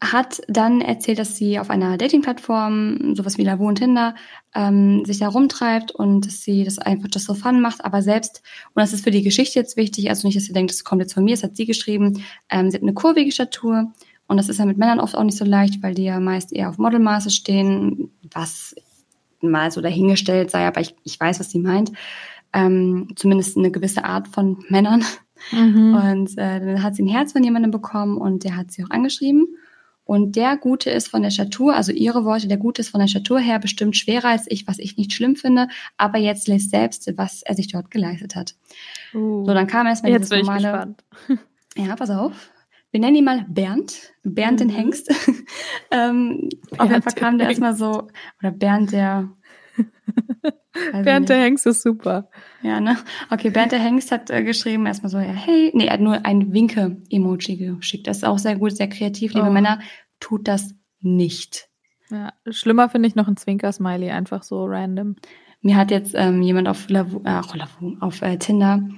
hat 0.00 0.40
dann 0.48 0.80
erzählt, 0.80 1.18
dass 1.18 1.36
sie 1.36 1.58
auf 1.58 1.70
einer 1.70 1.98
Dating-Plattform, 1.98 3.14
sowas 3.14 3.36
wie 3.36 3.44
Lavo 3.44 3.66
und 3.66 3.76
Tinder, 3.76 4.14
ähm, 4.54 5.04
sich 5.04 5.18
da 5.18 5.28
rumtreibt 5.28 5.90
und 5.90 6.26
dass 6.26 6.42
sie 6.42 6.64
das 6.64 6.78
einfach 6.78 7.08
just 7.12 7.26
so 7.26 7.34
fun 7.34 7.60
macht, 7.60 7.84
aber 7.84 8.02
selbst, 8.02 8.42
und 8.74 8.80
das 8.80 8.92
ist 8.92 9.04
für 9.04 9.10
die 9.10 9.22
Geschichte 9.22 9.58
jetzt 9.58 9.76
wichtig, 9.76 10.08
also 10.08 10.26
nicht, 10.26 10.36
dass 10.36 10.48
ihr 10.48 10.54
denkt, 10.54 10.72
das 10.72 10.84
kommt 10.84 11.02
jetzt 11.02 11.14
von 11.14 11.24
mir, 11.24 11.34
das 11.34 11.42
hat 11.42 11.56
sie 11.56 11.66
geschrieben, 11.66 12.22
ähm, 12.48 12.70
sie 12.70 12.76
hat 12.76 12.82
eine 12.82 12.94
kurvige 12.94 13.32
Statur 13.32 13.92
und 14.28 14.36
das 14.36 14.48
ist 14.48 14.58
ja 14.58 14.64
mit 14.64 14.78
Männern 14.78 15.00
oft 15.00 15.16
auch 15.16 15.24
nicht 15.24 15.38
so 15.38 15.44
leicht, 15.44 15.82
weil 15.82 15.94
die 15.94 16.04
ja 16.04 16.20
meist 16.20 16.52
eher 16.52 16.70
auf 16.70 16.78
Modelmaße 16.78 17.30
stehen, 17.30 18.10
was 18.32 18.74
mal 19.40 19.70
so 19.70 19.80
dahingestellt 19.80 20.50
sei, 20.50 20.66
aber 20.66 20.80
ich, 20.80 20.94
ich 21.04 21.18
weiß, 21.18 21.40
was 21.40 21.50
sie 21.50 21.58
meint. 21.58 21.92
Ähm, 22.52 23.08
zumindest 23.16 23.56
eine 23.56 23.70
gewisse 23.70 24.04
Art 24.04 24.28
von 24.28 24.64
Männern. 24.68 25.04
Mhm. 25.52 25.94
Und 25.94 26.38
äh, 26.38 26.60
dann 26.60 26.82
hat 26.82 26.94
sie 26.96 27.02
ein 27.02 27.08
Herz 27.08 27.32
von 27.32 27.42
jemandem 27.44 27.70
bekommen 27.70 28.16
und 28.18 28.44
der 28.44 28.56
hat 28.56 28.70
sie 28.70 28.84
auch 28.84 28.90
angeschrieben. 28.90 29.46
Und 30.04 30.36
der 30.36 30.56
Gute 30.56 30.88
ist 30.90 31.08
von 31.08 31.22
der 31.22 31.30
Statur, 31.30 31.74
also 31.74 31.90
ihre 31.90 32.24
Worte, 32.24 32.46
der 32.46 32.58
Gute 32.58 32.80
ist 32.80 32.90
von 32.90 33.00
der 33.00 33.08
Statur 33.08 33.40
her 33.40 33.58
bestimmt 33.58 33.96
schwerer 33.96 34.28
als 34.28 34.44
ich, 34.48 34.66
was 34.68 34.78
ich 34.78 34.96
nicht 34.96 35.12
schlimm 35.12 35.34
finde. 35.34 35.66
Aber 35.96 36.18
jetzt 36.18 36.46
lest 36.46 36.70
selbst, 36.70 37.12
was 37.16 37.42
er 37.42 37.56
sich 37.56 37.66
dort 37.66 37.90
geleistet 37.90 38.36
hat. 38.36 38.54
Uh. 39.14 39.44
So, 39.44 39.52
dann 39.52 39.66
kam 39.66 39.86
erstmal 39.88 40.12
Jetzt 40.12 40.30
dieses 40.30 40.46
bin 40.46 40.56
ich 40.56 40.62
normale. 40.62 40.94
gespannt. 41.26 41.40
Ja, 41.76 41.94
pass 41.94 42.08
auf. 42.08 42.32
Wir 42.90 43.00
nennen 43.00 43.16
ihn 43.16 43.24
mal 43.24 43.44
Bernd. 43.48 44.14
Bernd 44.22 44.60
den 44.60 44.68
Mhm. 44.68 44.72
Hengst. 44.72 45.10
ähm, 45.90 46.48
auf 46.78 46.88
jeden 46.88 47.02
Fall 47.02 47.12
den 47.12 47.20
kam 47.20 47.36
der 47.38 47.48
erstmal 47.48 47.74
so, 47.76 48.08
oder 48.40 48.50
Bernd 48.52 48.92
der. 48.92 49.28
Weiß 50.92 51.04
Bernd 51.04 51.28
der. 51.28 51.38
Hengst 51.38 51.66
ist 51.66 51.82
super. 51.82 52.28
Ja, 52.62 52.80
ne? 52.80 52.96
Okay, 53.30 53.50
Bernd 53.50 53.72
der 53.72 53.78
Hengst 53.78 54.10
hat 54.12 54.30
äh, 54.30 54.42
geschrieben 54.42 54.86
erstmal 54.86 55.10
so, 55.10 55.18
ja, 55.18 55.24
hey, 55.24 55.70
nee, 55.74 55.86
er 55.86 55.94
hat 55.94 56.00
nur 56.00 56.24
ein 56.24 56.52
Winke-Emoji 56.52 57.56
geschickt. 57.56 58.06
Das 58.06 58.18
ist 58.18 58.24
auch 58.24 58.38
sehr 58.38 58.56
gut, 58.56 58.76
sehr 58.76 58.88
kreativ. 58.88 59.34
Liebe 59.34 59.48
Oh. 59.48 59.52
Männer, 59.52 59.80
tut 60.20 60.48
das 60.48 60.74
nicht. 61.00 61.68
Ja, 62.10 62.32
schlimmer 62.48 62.88
finde 62.88 63.08
ich 63.08 63.14
noch 63.14 63.28
ein 63.28 63.36
Zwinker-Smiley, 63.36 64.10
einfach 64.10 64.42
so 64.42 64.64
random. 64.64 65.16
Mir 65.60 65.76
hat 65.76 65.90
jetzt 65.90 66.14
ähm, 66.16 66.42
jemand 66.42 66.68
auf, 66.68 66.88
Lavu, 66.88 67.22
äh, 67.24 67.40
auf, 68.00 68.22
äh, 68.22 68.36
Tinder, 68.38 68.88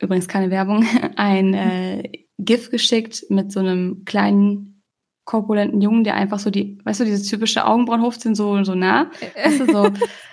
übrigens 0.00 0.26
keine 0.26 0.50
Werbung, 0.50 0.84
ein 1.16 1.54
äh, 1.54 2.10
GIF 2.38 2.70
geschickt 2.70 3.26
mit 3.28 3.52
so 3.52 3.60
einem 3.60 4.04
kleinen, 4.04 4.82
korpulenten 5.24 5.80
Jungen, 5.80 6.02
der 6.02 6.16
einfach 6.16 6.40
so 6.40 6.50
die, 6.50 6.78
weißt 6.84 7.00
du, 7.00 7.04
diese 7.04 7.22
typische 7.22 7.64
Augenbrauen 7.64 8.02
hochziehen, 8.02 8.34
so, 8.34 8.64
so 8.64 8.74
nah. 8.74 9.10
Weißt 9.36 9.60
du, 9.60 9.66
so. 9.66 9.90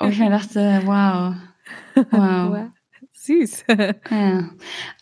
Und 0.00 0.12
ich 0.12 0.18
mir 0.18 0.30
dachte, 0.30 0.82
wow. 0.84 1.34
Wow. 2.10 2.70
Süß. 3.12 3.64
Ja. 4.10 4.50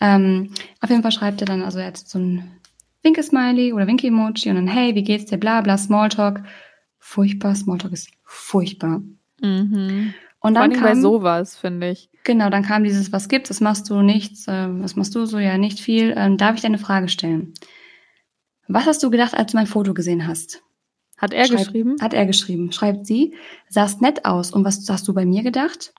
Ähm, 0.00 0.52
auf 0.80 0.90
jeden 0.90 1.02
Fall 1.02 1.12
schreibt 1.12 1.40
er 1.40 1.46
dann, 1.46 1.62
also 1.62 1.78
er 1.78 1.86
hat 1.86 1.96
so 1.96 2.18
ein 2.18 2.50
Winke-Smiley 3.02 3.72
oder 3.72 3.86
Winke-Emoji 3.86 4.50
und 4.50 4.56
dann, 4.56 4.66
hey, 4.66 4.94
wie 4.94 5.04
geht's 5.04 5.26
dir, 5.26 5.38
bla 5.38 5.60
bla, 5.60 5.78
Smalltalk. 5.78 6.42
Furchtbar, 6.98 7.54
Smalltalk 7.54 7.92
ist 7.92 8.10
furchtbar. 8.24 9.00
mhm. 9.40 10.14
Und 10.40 10.54
Vor 10.54 10.62
dann 10.62 10.70
allem 10.72 10.82
bei 10.82 10.90
kam, 10.92 11.02
sowas, 11.02 11.56
finde 11.56 11.90
ich. 11.90 12.10
genau, 12.22 12.48
dann 12.48 12.62
kam 12.62 12.84
dieses, 12.84 13.10
was 13.12 13.28
gibt's, 13.28 13.50
was 13.50 13.60
machst 13.60 13.90
du, 13.90 14.02
nichts, 14.02 14.46
äh, 14.46 14.68
was 14.82 14.94
machst 14.94 15.14
du 15.16 15.24
so, 15.26 15.38
ja, 15.40 15.58
nicht 15.58 15.80
viel. 15.80 16.14
Ähm, 16.16 16.36
darf 16.36 16.54
ich 16.54 16.60
dir 16.60 16.68
eine 16.68 16.78
Frage 16.78 17.08
stellen? 17.08 17.54
Was 18.68 18.86
hast 18.86 19.02
du 19.02 19.10
gedacht, 19.10 19.34
als 19.34 19.50
du 19.52 19.56
mein 19.56 19.66
Foto 19.66 19.94
gesehen 19.94 20.28
hast? 20.28 20.62
Hat 21.18 21.32
er 21.34 21.44
Schreibt- 21.46 21.58
geschrieben? 21.64 21.96
Hat 22.00 22.14
er 22.14 22.24
geschrieben. 22.26 22.72
Schreibt 22.72 23.06
sie, 23.06 23.34
sahst 23.68 24.00
nett 24.00 24.24
aus. 24.24 24.50
Und 24.52 24.64
was 24.64 24.88
hast 24.88 25.06
du 25.08 25.12
bei 25.14 25.26
mir 25.26 25.42
gedacht? 25.42 25.92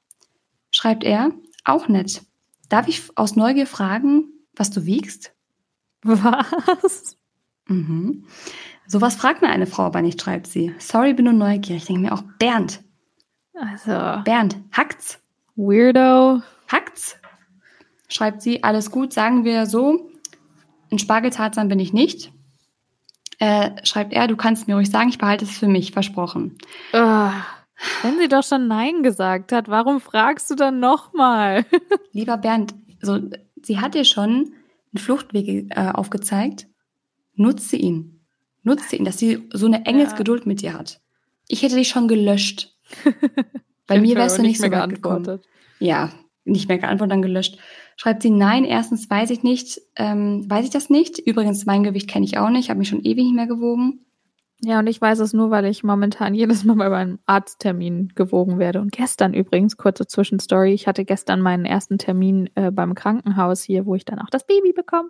Schreibt 0.71 1.03
er, 1.03 1.31
auch 1.65 1.87
nett. 1.87 2.21
Darf 2.69 2.87
ich 2.87 3.03
aus 3.15 3.35
Neugier 3.35 3.67
fragen, 3.67 4.25
was 4.55 4.69
du 4.71 4.85
wiegst? 4.85 5.33
Was? 6.03 7.17
Mhm. 7.67 8.25
Sowas 8.87 9.15
fragt 9.15 9.41
mir 9.41 9.49
eine 9.49 9.67
Frau 9.67 9.83
aber 9.83 10.01
nicht, 10.01 10.21
schreibt 10.21 10.47
sie. 10.47 10.73
Sorry, 10.79 11.13
bin 11.13 11.25
nur 11.25 11.33
neugierig. 11.33 11.81
Ich 11.83 11.87
denke 11.87 12.01
mir 12.01 12.13
auch, 12.13 12.23
Bernd, 12.39 12.81
Also, 13.53 14.23
Bernd, 14.23 14.57
hackt's? 14.71 15.19
Weirdo. 15.55 16.41
Hackt's? 16.71 17.17
Schreibt 18.07 18.41
sie, 18.41 18.63
alles 18.63 18.89
gut, 18.89 19.11
sagen 19.13 19.43
wir 19.43 19.65
so. 19.65 20.09
Ein 20.91 20.97
Spargeltarzan 20.99 21.67
bin 21.67 21.79
ich 21.79 21.91
nicht. 21.93 22.31
Äh, 23.39 23.71
schreibt 23.85 24.13
er, 24.13 24.27
du 24.27 24.35
kannst 24.35 24.67
mir 24.67 24.75
ruhig 24.75 24.89
sagen, 24.89 25.09
ich 25.09 25.17
behalte 25.17 25.45
es 25.45 25.57
für 25.57 25.67
mich, 25.67 25.91
versprochen. 25.93 26.57
Ah, 26.93 27.31
Wenn 28.01 28.19
sie 28.19 28.27
doch 28.27 28.43
schon 28.43 28.67
Nein 28.67 29.01
gesagt 29.01 29.53
hat, 29.53 29.69
warum 29.69 30.01
fragst 30.01 30.49
du 30.49 30.55
dann 30.55 30.79
nochmal? 30.79 31.65
Lieber 32.11 32.37
Bernd, 32.37 32.75
so, 33.01 33.17
sie 33.63 33.79
hat 33.79 33.95
dir 33.95 34.03
schon 34.03 34.29
einen 34.93 34.97
Fluchtweg 34.97 35.67
äh, 35.69 35.91
aufgezeigt. 35.93 36.67
Nutze 37.35 37.77
ihn. 37.77 38.25
Nutze 38.63 38.97
ihn, 38.97 39.05
dass 39.05 39.17
sie 39.17 39.47
so 39.53 39.67
eine 39.67 39.85
Engelsgeduld 39.85 40.45
mit 40.45 40.61
dir 40.61 40.73
hat. 40.73 40.99
Ich 41.47 41.63
hätte 41.63 41.75
dich 41.75 41.87
schon 41.87 42.09
gelöscht. 42.09 42.75
Bei 43.87 43.99
mir 44.01 44.15
wärst 44.17 44.37
du 44.37 44.41
nicht, 44.41 44.59
so 44.59 44.69
weit 44.69 44.89
gekommen. 44.89 45.39
Ja, 45.79 46.11
nicht 46.43 46.67
mehr 46.67 46.77
geantwortet, 46.77 47.13
dann 47.13 47.21
gelöscht. 47.21 47.57
Schreibt 48.01 48.23
sie, 48.23 48.29
nein, 48.29 48.63
erstens 48.63 49.09
weiß 49.09 49.29
ich 49.29 49.43
nicht, 49.43 49.81
ähm, 49.97 50.49
weiß 50.49 50.63
ich 50.63 50.71
das 50.71 50.89
nicht. 50.89 51.19
Übrigens, 51.19 51.65
mein 51.65 51.83
Gewicht 51.83 52.09
kenne 52.09 52.23
ich 52.23 52.37
auch 52.37 52.49
nicht, 52.49 52.69
habe 52.69 52.79
mich 52.79 52.87
schon 52.87 53.01
ewig 53.03 53.25
nicht 53.25 53.35
mehr 53.35 53.45
gewogen. 53.45 54.05
Ja, 54.61 54.79
und 54.79 54.87
ich 54.87 54.99
weiß 54.99 55.19
es 55.19 55.31
nur, 55.33 55.51
weil 55.51 55.65
ich 55.65 55.83
momentan 55.83 56.33
jedes 56.35 56.65
Mal 56.65 56.75
bei 56.75 56.89
meinem 56.89 57.19
Arzttermin 57.25 58.11
gewogen 58.15 58.59
werde. 58.59 58.81
Und 58.81 58.91
gestern 58.91 59.33
übrigens, 59.33 59.77
kurze 59.77 60.05
Zwischenstory, 60.05 60.73
ich 60.73 60.85
hatte 60.87 61.05
gestern 61.05 61.39
meinen 61.41 61.65
ersten 61.65 61.97
Termin 61.97 62.49
äh, 62.55 62.69
beim 62.71 62.93
Krankenhaus 62.93 63.63
hier, 63.63 63.85
wo 63.85 63.95
ich 63.95 64.03
dann 64.05 64.19
auch 64.19 64.29
das 64.29 64.45
Baby 64.45 64.73
bekomme. 64.73 65.09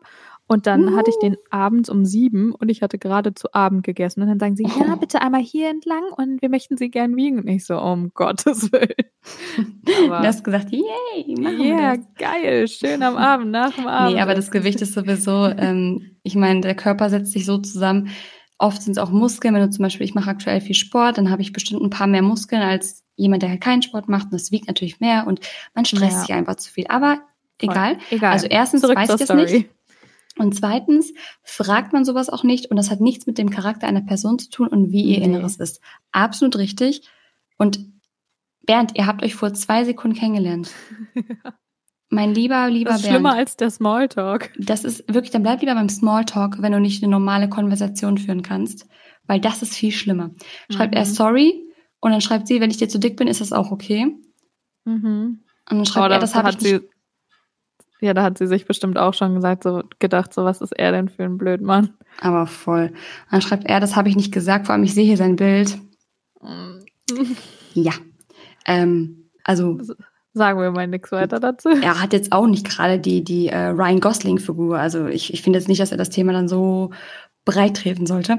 Und 0.51 0.65
dann 0.65 0.89
Uh. 0.93 0.97
hatte 0.97 1.11
ich 1.11 1.17
den 1.19 1.35
abends 1.51 1.89
um 1.89 2.05
sieben 2.05 2.53
und 2.55 2.69
ich 2.69 2.81
hatte 2.81 2.97
gerade 2.97 3.33
zu 3.35 3.53
Abend 3.53 3.83
gegessen. 3.83 4.21
Und 4.21 4.29
dann 4.29 4.39
sagen 4.39 4.55
sie, 4.55 4.63
ja, 4.63 4.93
Oh. 4.93 4.97
bitte 4.97 5.21
einmal 5.21 5.41
hier 5.41 5.69
entlang 5.69 6.03
und 6.17 6.41
wir 6.41 6.49
möchten 6.49 6.75
sie 6.77 6.89
gern 6.89 7.15
wiegen. 7.15 7.39
Und 7.39 7.47
ich 7.47 7.65
so, 7.65 7.79
um 7.79 8.11
Gottes 8.13 8.71
Willen. 8.71 8.87
Aber- 10.05 10.19
Du 10.21 10.27
hast 10.27 10.43
gesagt, 10.43 10.69
yay, 10.71 11.35
machen 11.39 11.57
wir 11.57 11.65
Ja, 11.67 11.97
das. 11.97 12.05
geil, 12.17 12.67
schön 12.67 13.01
am 13.03 13.15
Abend, 13.17 13.51
nach 13.51 13.73
dem 13.75 13.87
Abend. 13.87 14.15
Nee, 14.15 14.21
aber 14.21 14.35
das 14.35 14.51
Gewicht 14.51 14.81
ist 14.81 14.93
sowieso, 14.93 15.45
ähm, 15.47 16.17
ich 16.23 16.35
meine, 16.35 16.61
der 16.61 16.75
Körper 16.75 17.09
setzt 17.09 17.31
sich 17.31 17.45
so 17.45 17.57
zusammen. 17.57 18.09
Oft 18.59 18.81
sind 18.83 18.91
es 18.91 18.97
auch 18.97 19.09
Muskeln. 19.09 19.53
Wenn 19.55 19.61
du 19.61 19.69
zum 19.71 19.83
Beispiel, 19.83 20.05
ich 20.05 20.13
mache 20.13 20.29
aktuell 20.29 20.61
viel 20.61 20.75
Sport, 20.75 21.17
dann 21.17 21.31
habe 21.31 21.41
ich 21.41 21.53
bestimmt 21.53 21.81
ein 21.81 21.89
paar 21.89 22.07
mehr 22.07 22.21
Muskeln 22.21 22.61
als 22.61 23.03
jemand, 23.15 23.41
der 23.41 23.49
halt 23.49 23.61
keinen 23.61 23.81
Sport 23.81 24.07
macht. 24.09 24.25
Und 24.25 24.33
das 24.33 24.51
wiegt 24.51 24.67
natürlich 24.67 24.99
mehr 24.99 25.25
und 25.27 25.39
man 25.73 25.85
stresst 25.85 26.13
Ja. 26.17 26.19
sich 26.21 26.33
einfach 26.33 26.55
zu 26.57 26.71
viel. 26.71 26.85
Aber 26.89 27.19
egal. 27.59 27.97
Egal. 28.11 28.31
Also 28.33 28.47
erstens 28.47 28.81
Zurück 28.81 28.97
weiß 28.97 29.09
ich 29.19 29.25
das 29.27 29.35
nicht. 29.35 29.69
Und 30.37 30.55
zweitens 30.55 31.11
fragt 31.43 31.91
man 31.93 32.05
sowas 32.05 32.29
auch 32.29 32.43
nicht 32.43 32.67
und 32.67 32.77
das 32.77 32.91
hat 32.91 33.01
nichts 33.01 33.25
mit 33.25 33.37
dem 33.37 33.49
Charakter 33.49 33.87
einer 33.87 34.01
Person 34.01 34.39
zu 34.39 34.49
tun 34.49 34.67
und 34.67 34.91
wie 34.91 35.01
ihr 35.03 35.19
Nee. 35.19 35.25
Inneres 35.25 35.57
ist. 35.57 35.81
Absolut 36.11 36.57
richtig. 36.57 37.01
Und 37.57 37.79
Bernd, 38.65 38.91
ihr 38.95 39.05
habt 39.07 39.23
euch 39.23 39.35
vor 39.35 39.53
zwei 39.53 39.83
Sekunden 39.83 40.15
kennengelernt. 40.17 40.69
Mein 42.09 42.33
lieber, 42.33 42.69
lieber 42.69 42.89
Das 42.91 43.01
ist 43.01 43.03
Bernd. 43.03 43.15
schlimmer 43.15 43.35
als 43.35 43.55
der 43.57 43.69
Smalltalk. 43.69 44.51
Das 44.57 44.83
ist 44.83 45.07
wirklich, 45.07 45.29
dann 45.31 45.43
bleib 45.43 45.61
lieber 45.61 45.75
beim 45.75 45.89
Smalltalk, 45.89 46.61
wenn 46.61 46.71
du 46.71 46.79
nicht 46.79 47.03
eine 47.03 47.11
normale 47.11 47.49
Konversation 47.49 48.17
führen 48.17 48.41
kannst, 48.41 48.87
weil 49.27 49.39
das 49.39 49.61
ist 49.61 49.75
viel 49.75 49.91
schlimmer. 49.91 50.31
Schreibt 50.71 50.93
Mhm. 50.93 50.97
er 50.97 51.05
sorry 51.05 51.63
und 51.99 52.11
dann 52.11 52.21
schreibt 52.21 52.47
sie, 52.47 52.61
wenn 52.61 52.71
ich 52.71 52.77
dir 52.77 52.89
zu 52.89 52.99
dick 52.99 53.15
bin, 53.15 53.27
ist 53.27 53.41
das 53.41 53.53
auch 53.53 53.69
okay. 53.71 54.07
Mhm. 54.85 55.43
Und 55.69 55.77
dann 55.77 55.85
schreibt 55.85 56.09
Oh, 56.09 56.13
er, 56.13 56.19
das 56.19 56.33
habe 56.33 56.49
ich 56.49 56.59
sie, 56.59 56.79
ja, 58.01 58.13
da 58.15 58.23
hat 58.23 58.37
sie 58.39 58.47
sich 58.47 58.65
bestimmt 58.65 58.97
auch 58.97 59.13
schon 59.13 59.35
gesagt, 59.35 59.63
so 59.63 59.83
gedacht, 59.99 60.33
so 60.33 60.43
was 60.45 60.61
ist 60.61 60.71
er 60.71 60.91
denn 60.91 61.09
für 61.09 61.23
ein 61.25 61.37
Blödmann? 61.37 61.93
Aber 62.21 62.47
voll. 62.47 62.87
Und 62.87 63.31
dann 63.31 63.41
schreibt 63.41 63.65
er, 63.65 63.79
das 63.79 63.95
habe 63.95 64.09
ich 64.09 64.15
nicht 64.15 64.33
gesagt, 64.33 64.65
vor 64.65 64.73
allem 64.73 64.83
ich 64.83 64.95
sehe 64.95 65.05
hier 65.05 65.17
sein 65.17 65.35
Bild. 65.35 65.77
Ja. 67.73 67.91
Ähm, 68.65 69.29
also 69.43 69.79
Sagen 70.33 70.59
wir 70.61 70.71
mal 70.71 70.87
nichts 70.87 71.11
weiter 71.11 71.39
dazu. 71.39 71.69
er 71.69 72.01
hat 72.01 72.13
jetzt 72.13 72.31
auch 72.31 72.45
nicht 72.47 72.67
gerade 72.67 72.99
die, 72.99 73.23
die 73.23 73.47
äh, 73.47 73.67
Ryan 73.69 73.99
Gosling-Figur. 73.99 74.77
Also 74.77 75.07
ich, 75.07 75.33
ich 75.33 75.41
finde 75.41 75.57
jetzt 75.59 75.67
nicht, 75.67 75.81
dass 75.81 75.91
er 75.91 75.97
das 75.97 76.09
Thema 76.11 76.33
dann 76.33 76.47
so 76.47 76.91
breit 77.45 77.77
treten 77.77 78.05
sollte. 78.05 78.37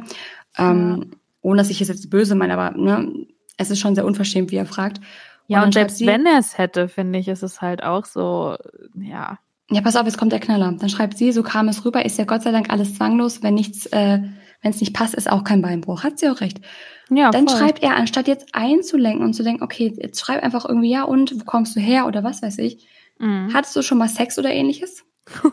Ähm, 0.56 1.10
Ohne 1.42 1.58
dass 1.58 1.70
ich 1.70 1.80
es 1.80 1.88
jetzt 1.88 2.10
böse 2.10 2.34
meine, 2.34 2.52
aber 2.56 2.76
ne, 2.78 3.12
es 3.56 3.70
ist 3.70 3.80
schon 3.80 3.94
sehr 3.94 4.04
unverschämt, 4.04 4.50
wie 4.52 4.56
er 4.56 4.66
fragt. 4.66 5.00
Ja, 5.48 5.58
und 5.58 5.74
schreibt 5.74 5.74
selbst 5.74 5.98
sie- 5.98 6.06
wenn 6.06 6.26
er 6.26 6.38
es 6.38 6.58
hätte, 6.58 6.88
finde 6.88 7.18
ich, 7.18 7.26
ist 7.28 7.42
es 7.42 7.60
halt 7.60 7.82
auch 7.82 8.04
so, 8.04 8.56
ja. 8.94 9.38
Ja, 9.72 9.80
pass 9.82 9.96
auf, 9.96 10.04
jetzt 10.04 10.18
kommt 10.18 10.32
der 10.32 10.40
Knaller. 10.40 10.72
Dann 10.72 10.88
schreibt 10.88 11.16
sie, 11.18 11.32
so 11.32 11.42
kam 11.42 11.68
es 11.68 11.84
rüber, 11.84 12.04
ist 12.04 12.18
ja 12.18 12.24
Gott 12.24 12.42
sei 12.42 12.50
Dank 12.52 12.70
alles 12.70 12.94
zwanglos, 12.94 13.42
wenn 13.42 13.54
nichts, 13.54 13.86
äh, 13.86 14.20
wenn 14.62 14.70
es 14.70 14.80
nicht 14.80 14.94
passt, 14.94 15.14
ist 15.14 15.30
auch 15.30 15.44
kein 15.44 15.62
Beinbruch. 15.62 16.02
Hat 16.04 16.18
sie 16.18 16.28
auch 16.28 16.40
recht. 16.40 16.60
Ja, 17.10 17.30
Dann 17.30 17.48
voll. 17.48 17.58
schreibt 17.58 17.82
er, 17.82 17.96
anstatt 17.96 18.28
jetzt 18.28 18.54
einzulenken 18.54 19.24
und 19.24 19.32
zu 19.34 19.42
denken, 19.42 19.62
okay, 19.62 19.92
jetzt 19.96 20.20
schreib 20.20 20.42
einfach 20.42 20.64
irgendwie, 20.64 20.90
ja 20.90 21.04
und, 21.04 21.40
wo 21.40 21.44
kommst 21.44 21.74
du 21.74 21.80
her 21.80 22.06
oder 22.06 22.22
was 22.22 22.42
weiß 22.42 22.58
ich. 22.58 22.86
Mhm. 23.18 23.52
Hattest 23.52 23.74
du 23.76 23.82
schon 23.82 23.98
mal 23.98 24.08
Sex 24.08 24.38
oder 24.38 24.50
ähnliches? 24.50 25.04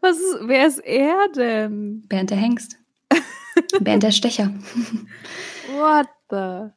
Was 0.00 0.18
ist, 0.18 0.38
wer 0.42 0.66
ist 0.66 0.78
er 0.78 1.28
denn? 1.34 2.02
Bernd 2.08 2.30
der 2.30 2.36
Hengst. 2.36 2.76
Bernd 3.80 4.02
der 4.02 4.12
Stecher. 4.12 4.52
What 5.76 6.08
the? 6.30 6.70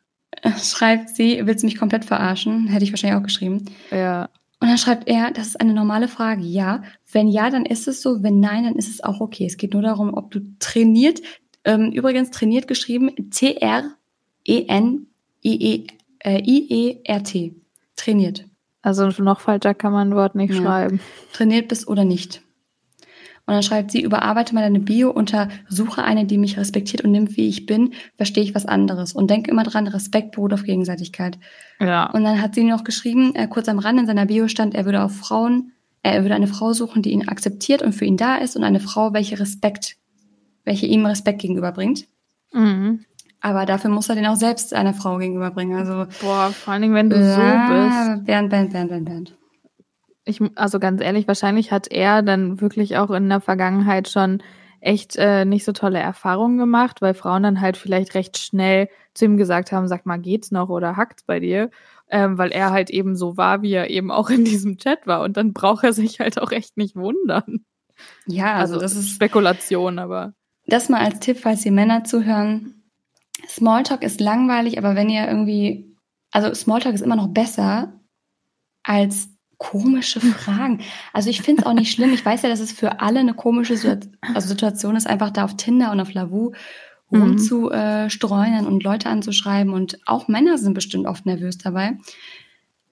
Schreibt 0.63 1.09
sie, 1.09 1.45
willst 1.45 1.63
du 1.63 1.67
mich 1.67 1.77
komplett 1.77 2.05
verarschen? 2.05 2.67
Hätte 2.67 2.85
ich 2.85 2.91
wahrscheinlich 2.91 3.19
auch 3.19 3.23
geschrieben. 3.23 3.65
Ja. 3.91 4.29
Und 4.61 4.67
dann 4.67 4.77
schreibt 4.77 5.07
er, 5.07 5.31
das 5.31 5.47
ist 5.47 5.61
eine 5.61 5.73
normale 5.73 6.07
Frage. 6.09 6.41
Ja. 6.43 6.83
Wenn 7.11 7.27
ja, 7.29 7.49
dann 7.49 7.65
ist 7.65 7.87
es 7.87 8.01
so. 8.01 8.21
Wenn 8.23 8.39
nein, 8.41 8.65
dann 8.65 8.75
ist 8.75 8.89
es 8.89 9.01
auch 9.03 9.21
okay. 9.21 9.45
Es 9.45 9.55
geht 9.57 9.73
nur 9.73 9.81
darum, 9.81 10.13
ob 10.13 10.31
du 10.31 10.41
trainiert, 10.59 11.21
ähm, 11.63 11.91
übrigens 11.91 12.29
trainiert 12.31 12.67
geschrieben, 12.67 13.29
T-R-E-N-I-E-R-T. 16.21 17.55
Trainiert. 17.95 18.45
Also 18.81 19.07
noch 19.21 19.39
falscher 19.41 19.73
kann 19.73 19.91
man 19.91 20.09
ein 20.09 20.15
Wort 20.15 20.35
nicht 20.35 20.53
Ja. 20.53 20.61
schreiben. 20.61 20.99
Trainiert 21.33 21.67
bist 21.67 21.87
oder 21.87 22.05
nicht. 22.05 22.41
Und 23.49 23.55
dann 23.55 23.63
schreibt 23.63 23.89
sie, 23.89 24.03
überarbeite 24.03 24.53
mal 24.53 24.61
deine 24.61 24.79
Bio 24.79 25.09
unter 25.09 25.49
Suche 25.67 26.03
eine, 26.03 26.25
die 26.25 26.37
mich 26.37 26.55
respektiert 26.59 27.03
und 27.03 27.09
nimmt, 27.09 27.35
wie 27.35 27.47
ich 27.47 27.65
bin, 27.65 27.93
verstehe 28.15 28.43
ich 28.43 28.53
was 28.53 28.67
anderes. 28.67 29.13
Und 29.13 29.31
denk 29.31 29.47
immer 29.47 29.63
dran, 29.63 29.87
Respekt 29.87 30.33
beruht 30.33 30.53
auf 30.53 30.61
Gegenseitigkeit. 30.61 31.39
Ja. 31.79 32.11
Und 32.11 32.25
dann 32.25 32.43
hat 32.43 32.53
sie 32.53 32.63
noch 32.63 32.83
geschrieben, 32.83 33.33
äh, 33.33 33.47
kurz 33.47 33.67
am 33.67 33.79
Rand 33.79 34.01
in 34.01 34.05
seiner 34.05 34.27
Bio 34.27 34.47
stand, 34.49 34.75
er 34.75 34.85
würde 34.85 35.01
auf 35.01 35.15
Frauen, 35.15 35.71
äh, 36.03 36.11
er 36.11 36.21
würde 36.23 36.35
eine 36.35 36.45
Frau 36.45 36.73
suchen, 36.73 37.01
die 37.01 37.09
ihn 37.09 37.27
akzeptiert 37.27 37.81
und 37.81 37.93
für 37.93 38.05
ihn 38.05 38.17
da 38.17 38.35
ist 38.35 38.55
und 38.55 38.63
eine 38.63 38.79
Frau, 38.79 39.13
welche 39.13 39.39
Respekt, 39.39 39.95
welche 40.63 40.85
ihm 40.85 41.07
Respekt 41.07 41.41
gegenüberbringt. 41.41 42.05
Mhm. 42.53 43.03
Aber 43.41 43.65
dafür 43.65 43.89
muss 43.89 44.09
er 44.09 44.15
den 44.15 44.27
auch 44.27 44.35
selbst 44.35 44.75
einer 44.75 44.93
Frau 44.93 45.17
gegenüberbringen. 45.17 45.75
Also 45.75 46.05
Boah, 46.21 46.51
vor 46.51 46.73
allen 46.73 46.83
Dingen, 46.83 46.93
wenn 46.93 47.09
du 47.09 47.15
so 47.15 47.41
ja, 47.41 48.13
bist. 48.13 48.25
Bernd, 48.27 48.51
Bernd, 48.51 48.71
Bernd, 48.73 48.89
Bernd, 48.89 49.05
Bernd. 49.05 49.38
Ich, 50.29 50.41
also 50.55 50.79
ganz 50.79 51.01
ehrlich, 51.01 51.27
wahrscheinlich 51.27 51.71
hat 51.71 51.91
er 51.91 52.21
dann 52.21 52.61
wirklich 52.61 52.97
auch 52.97 53.11
in 53.11 53.29
der 53.29 53.41
Vergangenheit 53.41 54.07
schon 54.09 54.41
echt 54.81 55.17
äh, 55.17 55.43
nicht 55.45 55.65
so 55.65 55.73
tolle 55.73 55.99
Erfahrungen 55.99 56.57
gemacht, 56.57 57.01
weil 57.01 57.13
Frauen 57.13 57.43
dann 57.43 57.59
halt 57.61 57.75
vielleicht 57.75 58.13
recht 58.15 58.37
schnell 58.37 58.87
zu 59.13 59.25
ihm 59.25 59.35
gesagt 59.37 59.71
haben, 59.71 59.87
sag 59.87 60.05
mal, 60.05 60.19
geht's 60.19 60.51
noch 60.51 60.69
oder 60.69 60.95
hackt's 60.95 61.23
bei 61.23 61.39
dir? 61.39 61.69
Ähm, 62.09 62.37
weil 62.37 62.51
er 62.51 62.71
halt 62.71 62.89
eben 62.89 63.15
so 63.15 63.35
war, 63.37 63.61
wie 63.61 63.73
er 63.73 63.89
eben 63.89 64.09
auch 64.11 64.29
in 64.29 64.45
diesem 64.45 64.77
Chat 64.77 65.05
war. 65.05 65.21
Und 65.21 65.37
dann 65.37 65.53
braucht 65.53 65.83
er 65.83 65.93
sich 65.93 66.19
halt 66.19 66.39
auch 66.41 66.51
echt 66.51 66.77
nicht 66.77 66.95
wundern. 66.95 67.65
Ja, 68.25 68.53
also, 68.55 68.75
Also, 68.75 68.79
das 68.79 68.95
ist 68.95 69.09
Spekulation, 69.09 69.99
aber. 69.99 70.33
das 70.67 70.87
mal 70.89 71.01
als 71.01 71.19
Tipp, 71.19 71.37
falls 71.39 71.61
die 71.61 71.71
Männer 71.71 72.03
zuhören. 72.05 72.83
Smalltalk 73.47 74.03
ist 74.03 74.21
langweilig, 74.21 74.77
aber 74.77 74.95
wenn 74.95 75.09
ihr 75.09 75.27
irgendwie, 75.27 75.95
also 76.31 76.53
Smalltalk 76.53 76.93
ist 76.95 77.01
immer 77.01 77.15
noch 77.15 77.27
besser 77.29 77.99
als 78.83 79.29
komische 79.59 80.19
Fragen. 80.21 80.79
Also 81.13 81.29
ich 81.29 81.41
finde 81.43 81.61
es 81.61 81.67
auch 81.67 81.73
nicht 81.73 81.91
schlimm. 81.91 82.11
Ich 82.13 82.25
weiß 82.25 82.41
ja, 82.41 82.49
dass 82.49 82.59
es 82.61 82.71
für 82.71 83.01
alle 83.01 83.19
eine 83.19 83.35
komische 83.35 83.73
also 84.33 84.47
Situation 84.49 84.95
ist, 84.95 85.05
einfach 85.05 85.29
da 85.29 85.43
auf 85.43 85.55
Tinder 85.55 85.91
und 85.91 85.99
auf 85.99 86.13
Lavu 86.13 86.53
Mhm. 87.11 87.21
rumzustreunen 87.23 88.67
und 88.67 88.83
Leute 88.83 89.09
anzuschreiben. 89.09 89.73
Und 89.73 89.99
auch 90.05 90.27
Männer 90.27 90.57
sind 90.59 90.75
bestimmt 90.75 91.07
oft 91.07 91.25
nervös 91.25 91.57
dabei. 91.57 91.97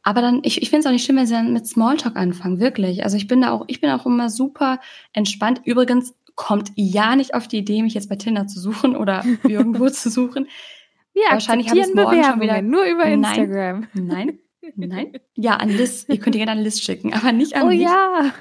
Aber 0.02 0.22
dann, 0.22 0.40
ich, 0.44 0.62
ich 0.62 0.70
finde 0.72 0.80
es 0.82 0.86
auch 0.88 0.92
nicht 0.92 1.06
schlimm, 1.06 1.18
wenn 1.18 1.28
sie 1.28 1.34
dann 1.34 1.54
mit 1.54 1.68
Smalltalk 1.68 2.16
anfangen, 2.16 2.60
wirklich. 2.60 3.04
Also 3.04 3.16
ich 3.16 3.28
bin 3.28 3.42
da 3.42 3.52
auch, 3.52 3.66
ich 3.68 3.80
bin 3.80 3.90
auch 3.92 4.06
immer 4.08 4.30
super 4.30 4.80
entspannt. 5.14 5.62
Übrigens 5.66 6.16
kommt 6.34 6.72
ja 6.76 7.16
nicht 7.16 7.36
auf 7.36 7.48
die 7.48 7.58
Idee, 7.60 7.84
mich 7.84 7.94
jetzt 7.94 8.10
bei 8.10 8.16
Tinder 8.16 8.48
zu 8.48 8.60
suchen 8.60 8.96
oder 8.96 9.24
irgendwo 9.44 9.88
zu 9.90 10.10
suchen. 10.10 10.48
Wir 11.14 11.24
Wahrscheinlich 11.30 11.68
akzeptieren 11.68 11.96
morgen 11.96 12.24
schon 12.24 12.40
Bewerbungen, 12.40 12.42
wieder- 12.42 12.62
nur 12.64 12.86
über. 12.86 13.06
Instagram. 13.06 13.88
Nein, 13.94 14.06
nein. 14.08 14.40
Ja, 15.36 15.56
an 15.58 15.70
Liz. 15.70 16.06
Ihr 16.08 16.18
könnt 16.20 16.36
ihr 16.36 16.40
gerne 16.46 16.54
an 16.60 16.64
Liz 16.64 16.80
schicken, 16.80 17.14
aber 17.14 17.32
nicht 17.32 17.56
an 17.56 17.64
Oh 17.64 17.68
mich. 17.68 17.82
ja. 17.82 18.34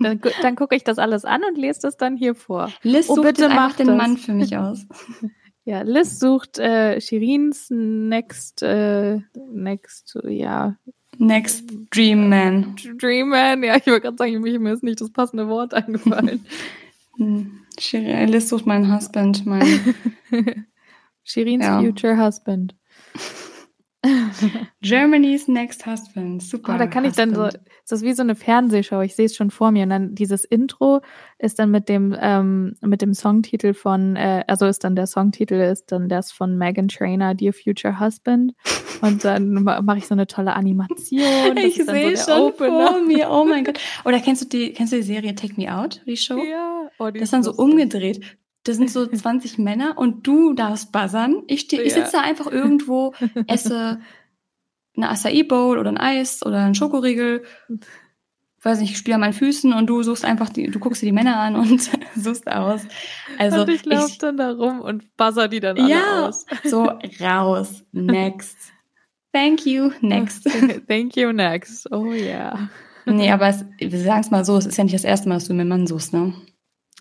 Dann, 0.00 0.20
dann 0.42 0.56
gucke 0.56 0.74
ich 0.76 0.84
das 0.84 0.98
alles 0.98 1.24
an 1.24 1.42
und 1.48 1.58
lese 1.58 1.80
das 1.82 1.96
dann 1.96 2.16
hier 2.16 2.34
vor. 2.34 2.72
Liz 2.82 3.08
Oh, 3.08 3.20
bitte 3.20 3.48
mach 3.48 3.74
den 3.76 3.88
das. 3.88 3.96
Mann 3.96 4.16
für 4.16 4.32
mich 4.32 4.56
aus. 4.56 4.86
Ja, 5.68 5.82
Liz 5.82 6.20
sucht 6.20 6.60
äh, 6.60 7.00
Shirins 7.00 7.66
Next, 7.70 8.62
äh, 8.62 9.18
Next, 9.52 10.16
ja, 10.22 10.76
Next 11.18 11.64
Dream 11.92 12.28
Man. 12.28 12.76
Dream 13.00 13.30
Man. 13.30 13.64
Ja, 13.64 13.74
ich 13.74 13.86
wollte 13.88 14.02
gerade 14.02 14.16
sagen, 14.16 14.40
mir 14.42 14.60
mir 14.60 14.72
ist 14.74 14.84
nicht 14.84 15.00
das 15.00 15.10
passende 15.10 15.48
Wort 15.48 15.74
eingefallen. 15.74 16.46
Hm. 17.16 17.62
Shir- 17.80 18.26
Liz 18.26 18.48
sucht 18.48 18.66
meinen 18.66 18.94
Husband, 18.94 19.44
mein 19.44 19.96
Shirins 21.24 21.64
Ja. 21.64 21.80
Future 21.80 22.24
Husband. 22.24 22.76
Germany's 24.82 25.48
Next 25.48 25.86
Husband. 25.86 26.42
Super. 26.42 26.74
Oh, 26.74 26.78
da 26.78 26.86
kann 26.86 27.04
ich 27.04 27.14
dann 27.14 27.34
so, 27.34 27.44
Husband. 27.46 27.66
ist 27.82 27.92
das 27.92 28.02
wie 28.02 28.12
so 28.12 28.22
eine 28.22 28.34
Fernsehshow, 28.34 29.00
ich 29.00 29.14
sehe 29.14 29.26
es 29.26 29.36
schon 29.36 29.50
vor 29.50 29.70
mir. 29.70 29.84
Und 29.84 29.90
dann 29.90 30.14
dieses 30.14 30.44
Intro 30.44 31.00
ist 31.38 31.58
dann 31.58 31.70
mit 31.70 31.88
dem, 31.88 32.16
ähm, 32.20 32.76
mit 32.80 33.02
dem 33.02 33.14
Songtitel 33.14 33.74
von, 33.74 34.16
äh, 34.16 34.44
also 34.46 34.66
ist 34.66 34.84
dann 34.84 34.96
der 34.96 35.06
Songtitel, 35.06 35.54
ist 35.54 35.92
dann 35.92 36.08
das 36.08 36.32
von 36.32 36.56
Megan 36.58 36.88
Trainer, 36.88 37.34
Dear 37.34 37.52
Future 37.52 37.98
Husband. 38.00 38.52
Und 39.02 39.24
dann 39.24 39.52
ma- 39.62 39.82
mache 39.82 39.98
ich 39.98 40.06
so 40.06 40.14
eine 40.14 40.26
tolle 40.26 40.54
Animation. 40.54 41.20
Ich 41.56 41.76
so 41.76 41.84
sehe 41.92 42.10
der 42.10 42.16
schon 42.16 42.40
Opener. 42.40 42.88
vor 42.88 43.00
mir. 43.02 43.28
Oh 43.30 43.44
mein 43.44 43.64
Gott. 43.64 43.78
Oder 44.04 44.20
kennst 44.20 44.42
du 44.42 44.48
die, 44.48 44.72
kennst 44.72 44.92
du 44.92 44.96
die 44.96 45.02
Serie 45.02 45.34
Take 45.34 45.54
Me 45.60 45.74
Out, 45.74 46.02
die 46.06 46.16
Show? 46.16 46.36
Ja, 46.38 46.88
oh, 46.98 47.10
die 47.10 47.18
Das 47.20 47.26
ist 47.28 47.32
dann 47.32 47.42
so 47.42 47.52
umgedreht. 47.52 48.20
Das 48.64 48.78
sind 48.78 48.90
so 48.90 49.06
20 49.06 49.58
Männer 49.58 49.94
und 49.96 50.26
du 50.26 50.52
darfst 50.54 50.90
buzzern. 50.90 51.42
Ich, 51.46 51.60
steh, 51.60 51.80
ich 51.82 51.94
sitze 51.94 52.12
da 52.14 52.22
einfach 52.22 52.48
irgendwo, 52.50 53.12
esse 53.46 54.00
eine 54.96 55.10
Acai 55.10 55.42
Bowl 55.42 55.78
oder 55.78 55.90
ein 55.90 55.98
Eis 55.98 56.44
oder 56.44 56.58
einen 56.64 56.74
Schokoriegel. 56.74 57.44
Weiß 58.62 58.80
nicht, 58.80 58.92
ich 58.92 58.98
spiele 58.98 59.14
an 59.14 59.20
meinen 59.20 59.32
Füßen 59.32 59.72
und 59.72 59.86
du 59.86 60.02
suchst 60.02 60.24
einfach 60.24 60.48
die, 60.48 60.68
du 60.70 60.80
guckst 60.80 61.02
dir 61.02 61.06
die 61.06 61.12
Männer 61.12 61.38
an 61.38 61.56
und 61.56 61.90
suchst 62.16 62.48
aus. 62.48 62.82
Also 63.38 63.62
und 63.62 63.68
ich 63.70 63.84
laufe 63.84 64.18
dann 64.18 64.36
da 64.36 64.50
rum 64.50 64.80
und 64.80 65.16
buzzer 65.16 65.48
die 65.48 65.60
dann 65.60 65.78
alle 65.78 65.90
ja, 65.90 66.26
aus. 66.26 66.46
so 66.64 66.90
raus. 67.20 67.84
Next. 67.92 68.56
Thank 69.32 69.66
you. 69.66 69.90
Next. 70.00 70.48
Thank 70.88 71.16
you, 71.16 71.30
next. 71.30 71.92
Oh 71.92 72.12
ja. 72.12 72.70
Nee, 73.04 73.30
aber 73.30 73.48
es, 73.48 73.64
wir 73.78 74.00
sagen 74.00 74.20
es 74.20 74.30
mal 74.30 74.44
so, 74.44 74.56
es 74.56 74.66
ist 74.66 74.78
ja 74.78 74.84
nicht 74.84 74.94
das 74.94 75.04
erste 75.04 75.28
Mal, 75.28 75.36
dass 75.36 75.46
du 75.46 75.54
mir 75.54 75.60
einen 75.60 75.68
Mann 75.68 75.86
suchst, 75.86 76.12
ne? 76.12 76.34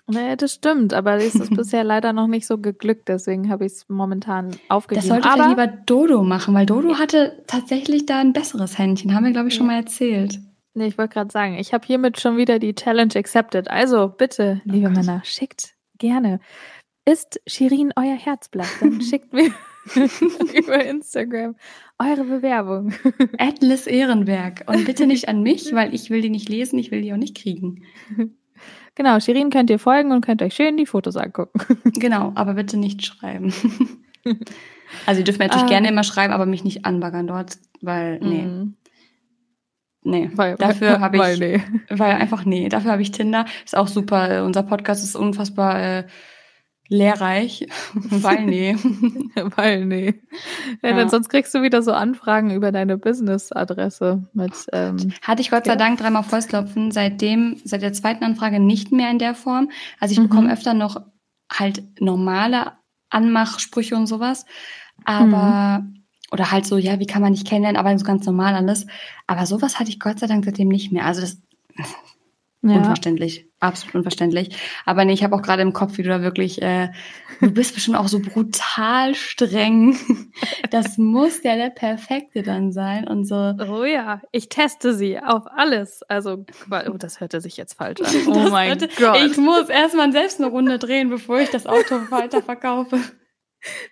Nee, 0.07 0.35
das 0.35 0.53
stimmt, 0.53 0.93
aber 0.93 1.15
es 1.15 1.33
ist 1.35 1.49
bisher 1.55 1.83
leider 1.83 2.13
noch 2.13 2.27
nicht 2.27 2.45
so 2.45 2.57
geglückt, 2.59 3.09
deswegen 3.09 3.49
habe 3.49 3.65
ich 3.65 3.73
es 3.73 3.89
momentan 3.89 4.51
aufgegeben. 4.69 5.07
Das 5.07 5.23
sollte 5.23 5.29
aber 5.29 5.49
lieber 5.49 5.67
Dodo 5.67 6.23
machen, 6.23 6.53
weil 6.53 6.65
Dodo 6.67 6.99
hatte 6.99 7.43
tatsächlich 7.47 8.05
da 8.05 8.19
ein 8.19 8.33
besseres 8.33 8.77
Händchen. 8.77 9.15
Haben 9.15 9.25
wir, 9.25 9.31
glaube 9.31 9.47
ich, 9.47 9.55
schon 9.55 9.65
Ja. 9.67 9.73
mal 9.73 9.79
erzählt. 9.79 10.39
nee, 10.75 10.85
ich 10.87 10.97
wollte 10.97 11.13
gerade 11.13 11.31
sagen, 11.31 11.55
ich 11.57 11.73
habe 11.73 11.87
hiermit 11.87 12.19
schon 12.19 12.37
wieder 12.37 12.59
die 12.59 12.75
Challenge 12.75 13.13
accepted. 13.15 13.69
Also 13.69 14.09
bitte, 14.09 14.61
liebe 14.65 14.87
Gott. 14.89 14.97
Männer, 14.97 15.21
schickt 15.23 15.73
gerne. 15.97 16.39
Ist 17.07 17.39
Shirin 17.47 17.91
euer 17.95 18.15
Herzblatt? 18.15 18.67
Dann 18.81 18.99
schickt 19.01 19.31
mir 19.33 19.49
über 20.53 20.83
Instagram 20.85 21.55
eure 21.97 22.23
Bewerbung. 22.25 22.93
Atlas 23.37 23.87
Ehrenberg. 23.87 24.63
Und 24.67 24.85
bitte 24.85 25.07
nicht 25.07 25.29
an 25.29 25.41
mich, 25.43 25.73
weil 25.73 25.93
ich 25.95 26.09
will 26.09 26.21
die 26.21 26.29
nicht 26.29 26.49
lesen, 26.49 26.77
ich 26.77 26.91
will 26.91 27.01
die 27.01 27.13
auch 27.13 27.17
nicht 27.17 27.37
kriegen. 27.37 27.83
Genau, 28.95 29.19
Shirin 29.19 29.49
könnt 29.49 29.69
ihr 29.69 29.79
folgen 29.79 30.11
und 30.11 30.25
könnt 30.25 30.41
euch 30.41 30.53
schön 30.55 30.77
die 30.77 30.85
Fotos 30.85 31.17
angucken. 31.17 31.59
Genau, 31.99 32.31
aber 32.35 32.53
bitte 32.55 32.77
nicht 32.77 33.05
schreiben. 33.05 33.53
Also 35.07 35.19
ihr 35.19 35.25
dürft 35.25 35.39
mir 35.39 35.45
natürlich 35.47 35.65
Ah. 35.65 35.69
gerne 35.69 35.89
immer 35.89 36.03
schreiben, 36.03 36.31
aber 36.31 36.45
mich 36.45 36.63
nicht 36.63 36.85
anbaggern 36.85 37.27
dort, 37.27 37.57
weil, 37.81 38.19
nee, 38.19 38.43
Mm, 38.43 38.75
nee. 40.03 40.29
Weil, 40.33 40.55
Dafür 40.55 40.99
habe 41.01 41.17
ich, 41.17 41.21
weil, 41.21 41.37
nee. 41.37 41.61
weil 41.89 42.13
einfach, 42.13 42.45
nee, 42.45 42.69
dafür 42.69 42.91
habe 42.91 43.01
ich 43.01 43.11
Tinder. 43.11 43.45
Ist 43.65 43.75
auch 43.75 43.87
super. 43.87 44.45
Unser 44.45 44.63
Podcast 44.63 45.03
ist 45.03 45.15
unfassbar 45.15 45.81
äh, 45.81 46.03
lehrreich, 46.87 47.67
weil, 47.93 48.45
nee. 48.45 48.75
Weil, 49.55 49.85
nee. 49.85 50.21
Ja, 50.83 50.89
Ja. 50.89 50.95
Denn 50.95 51.09
sonst 51.09 51.29
kriegst 51.29 51.53
du 51.55 51.61
wieder 51.61 51.81
so 51.81 51.91
Anfragen 51.93 52.51
über 52.51 52.71
deine 52.71 52.97
Business-Adresse 52.97 54.27
mit, 54.33 54.53
ähm, 54.73 55.13
Hatte 55.21 55.41
ich 55.41 55.49
Gott 55.49 55.65
sei 55.65 55.71
Ja. 55.73 55.77
Dank 55.77 55.99
dreimal 55.99 56.23
Vollklopfen, 56.23 56.91
seitdem, 56.91 57.57
seit 57.63 57.81
der 57.81 57.93
zweiten 57.93 58.23
Anfrage 58.23 58.59
nicht 58.59 58.91
mehr 58.91 59.09
in 59.11 59.19
der 59.19 59.35
Form. 59.35 59.69
Also 59.99 60.13
ich 60.13 60.19
Mhm. 60.19 60.29
bekomme 60.29 60.53
öfter 60.53 60.73
noch 60.73 61.01
halt 61.51 61.83
normale 61.99 62.73
Anmachsprüche 63.09 63.95
und 63.95 64.07
sowas. 64.07 64.45
Aber, 65.05 65.79
Mhm. 65.83 66.03
oder 66.31 66.51
halt 66.51 66.65
so, 66.65 66.77
ja, 66.77 66.99
wie 66.99 67.05
kann 67.05 67.21
man 67.21 67.31
nicht 67.31 67.47
kennenlernen, 67.47 67.79
aber 67.79 67.97
so 67.97 68.05
ganz 68.05 68.25
normal 68.25 68.55
alles. 68.55 68.85
Aber 69.27 69.45
sowas 69.45 69.79
hatte 69.79 69.89
ich 69.89 69.99
Gott 69.99 70.19
sei 70.19 70.27
Dank 70.27 70.43
seitdem 70.45 70.69
nicht 70.69 70.91
mehr. 70.91 71.05
Also 71.05 71.21
das, 71.21 71.37
Ja. 72.67 72.77
Unverständlich, 72.77 73.45
absolut 73.59 73.93
unverständlich. 73.93 74.57
Aber 74.85 75.05
nee, 75.05 75.13
ich 75.13 75.23
habe 75.23 75.35
auch 75.35 75.43
gerade 75.43 75.61
im 75.61 75.71
Kopf, 75.71 75.99
wie 75.99 76.03
du 76.03 76.09
da 76.09 76.23
wirklich, 76.23 76.63
äh, 76.63 76.89
du 77.41 77.51
bist 77.51 77.75
bestimmt 77.75 77.95
auch 77.95 78.07
so 78.07 78.19
brutal 78.19 79.13
streng. 79.13 79.97
Das 80.71 80.97
muss 80.97 81.43
ja 81.43 81.55
der 81.55 81.69
Perfekte 81.69 82.43
dann 82.43 82.71
sein 82.71 83.07
und 83.07 83.25
so. 83.25 83.35
Oh 83.35 83.85
ja, 83.85 84.21
ich 84.31 84.49
teste 84.49 84.93
sie 84.93 85.19
auf 85.19 85.43
alles. 85.47 86.01
Also, 86.03 86.45
oh, 86.69 86.97
das 86.97 87.21
hörte 87.21 87.39
sich 87.39 87.55
jetzt 87.55 87.75
falsch 87.75 88.01
an. 88.01 88.13
Oh 88.27 88.33
das 88.33 88.51
mein 88.51 88.69
hörte, 88.69 88.89
Gott. 88.97 89.17
Ich 89.25 89.37
muss 89.37 89.69
erstmal 89.69 90.11
selbst 90.11 90.41
eine 90.41 90.49
Runde 90.49 90.79
drehen, 90.79 91.09
bevor 91.09 91.39
ich 91.39 91.49
das 91.51 91.67
Auto 91.67 91.95
weiterverkaufe. 92.09 92.99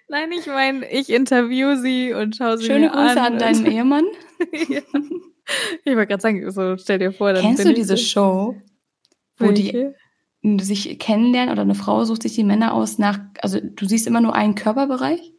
Nein, 0.09 0.31
ich 0.31 0.47
meine, 0.47 0.89
ich 0.91 1.09
interview 1.09 1.75
sie 1.75 2.13
und 2.13 2.35
schaue 2.35 2.57
sie 2.57 2.65
Schöne 2.65 2.87
mir 2.87 2.91
Grüße 2.91 3.21
an, 3.21 3.33
an 3.33 3.39
deinen 3.39 3.65
Ehemann. 3.65 4.05
ja. 4.67 4.81
Ich 5.85 5.95
wollte 5.95 6.07
gerade 6.07 6.21
sagen, 6.21 6.51
so 6.51 6.77
stell 6.77 6.99
dir 6.99 7.11
vor, 7.11 7.33
dann 7.33 7.41
Kennst 7.41 7.65
du 7.65 7.73
diese 7.73 7.97
Show, 7.97 8.55
wo 9.37 9.51
die 9.51 9.93
sich 10.59 10.99
kennenlernen 10.99 11.51
oder 11.51 11.61
eine 11.61 11.75
Frau 11.75 12.03
sucht 12.03 12.23
sich 12.23 12.33
die 12.35 12.43
Männer 12.43 12.73
aus 12.73 12.97
nach, 12.97 13.19
also 13.41 13.59
du 13.61 13.85
siehst 13.85 14.07
immer 14.07 14.21
nur 14.21 14.35
einen 14.35 14.55
Körperbereich? 14.55 15.33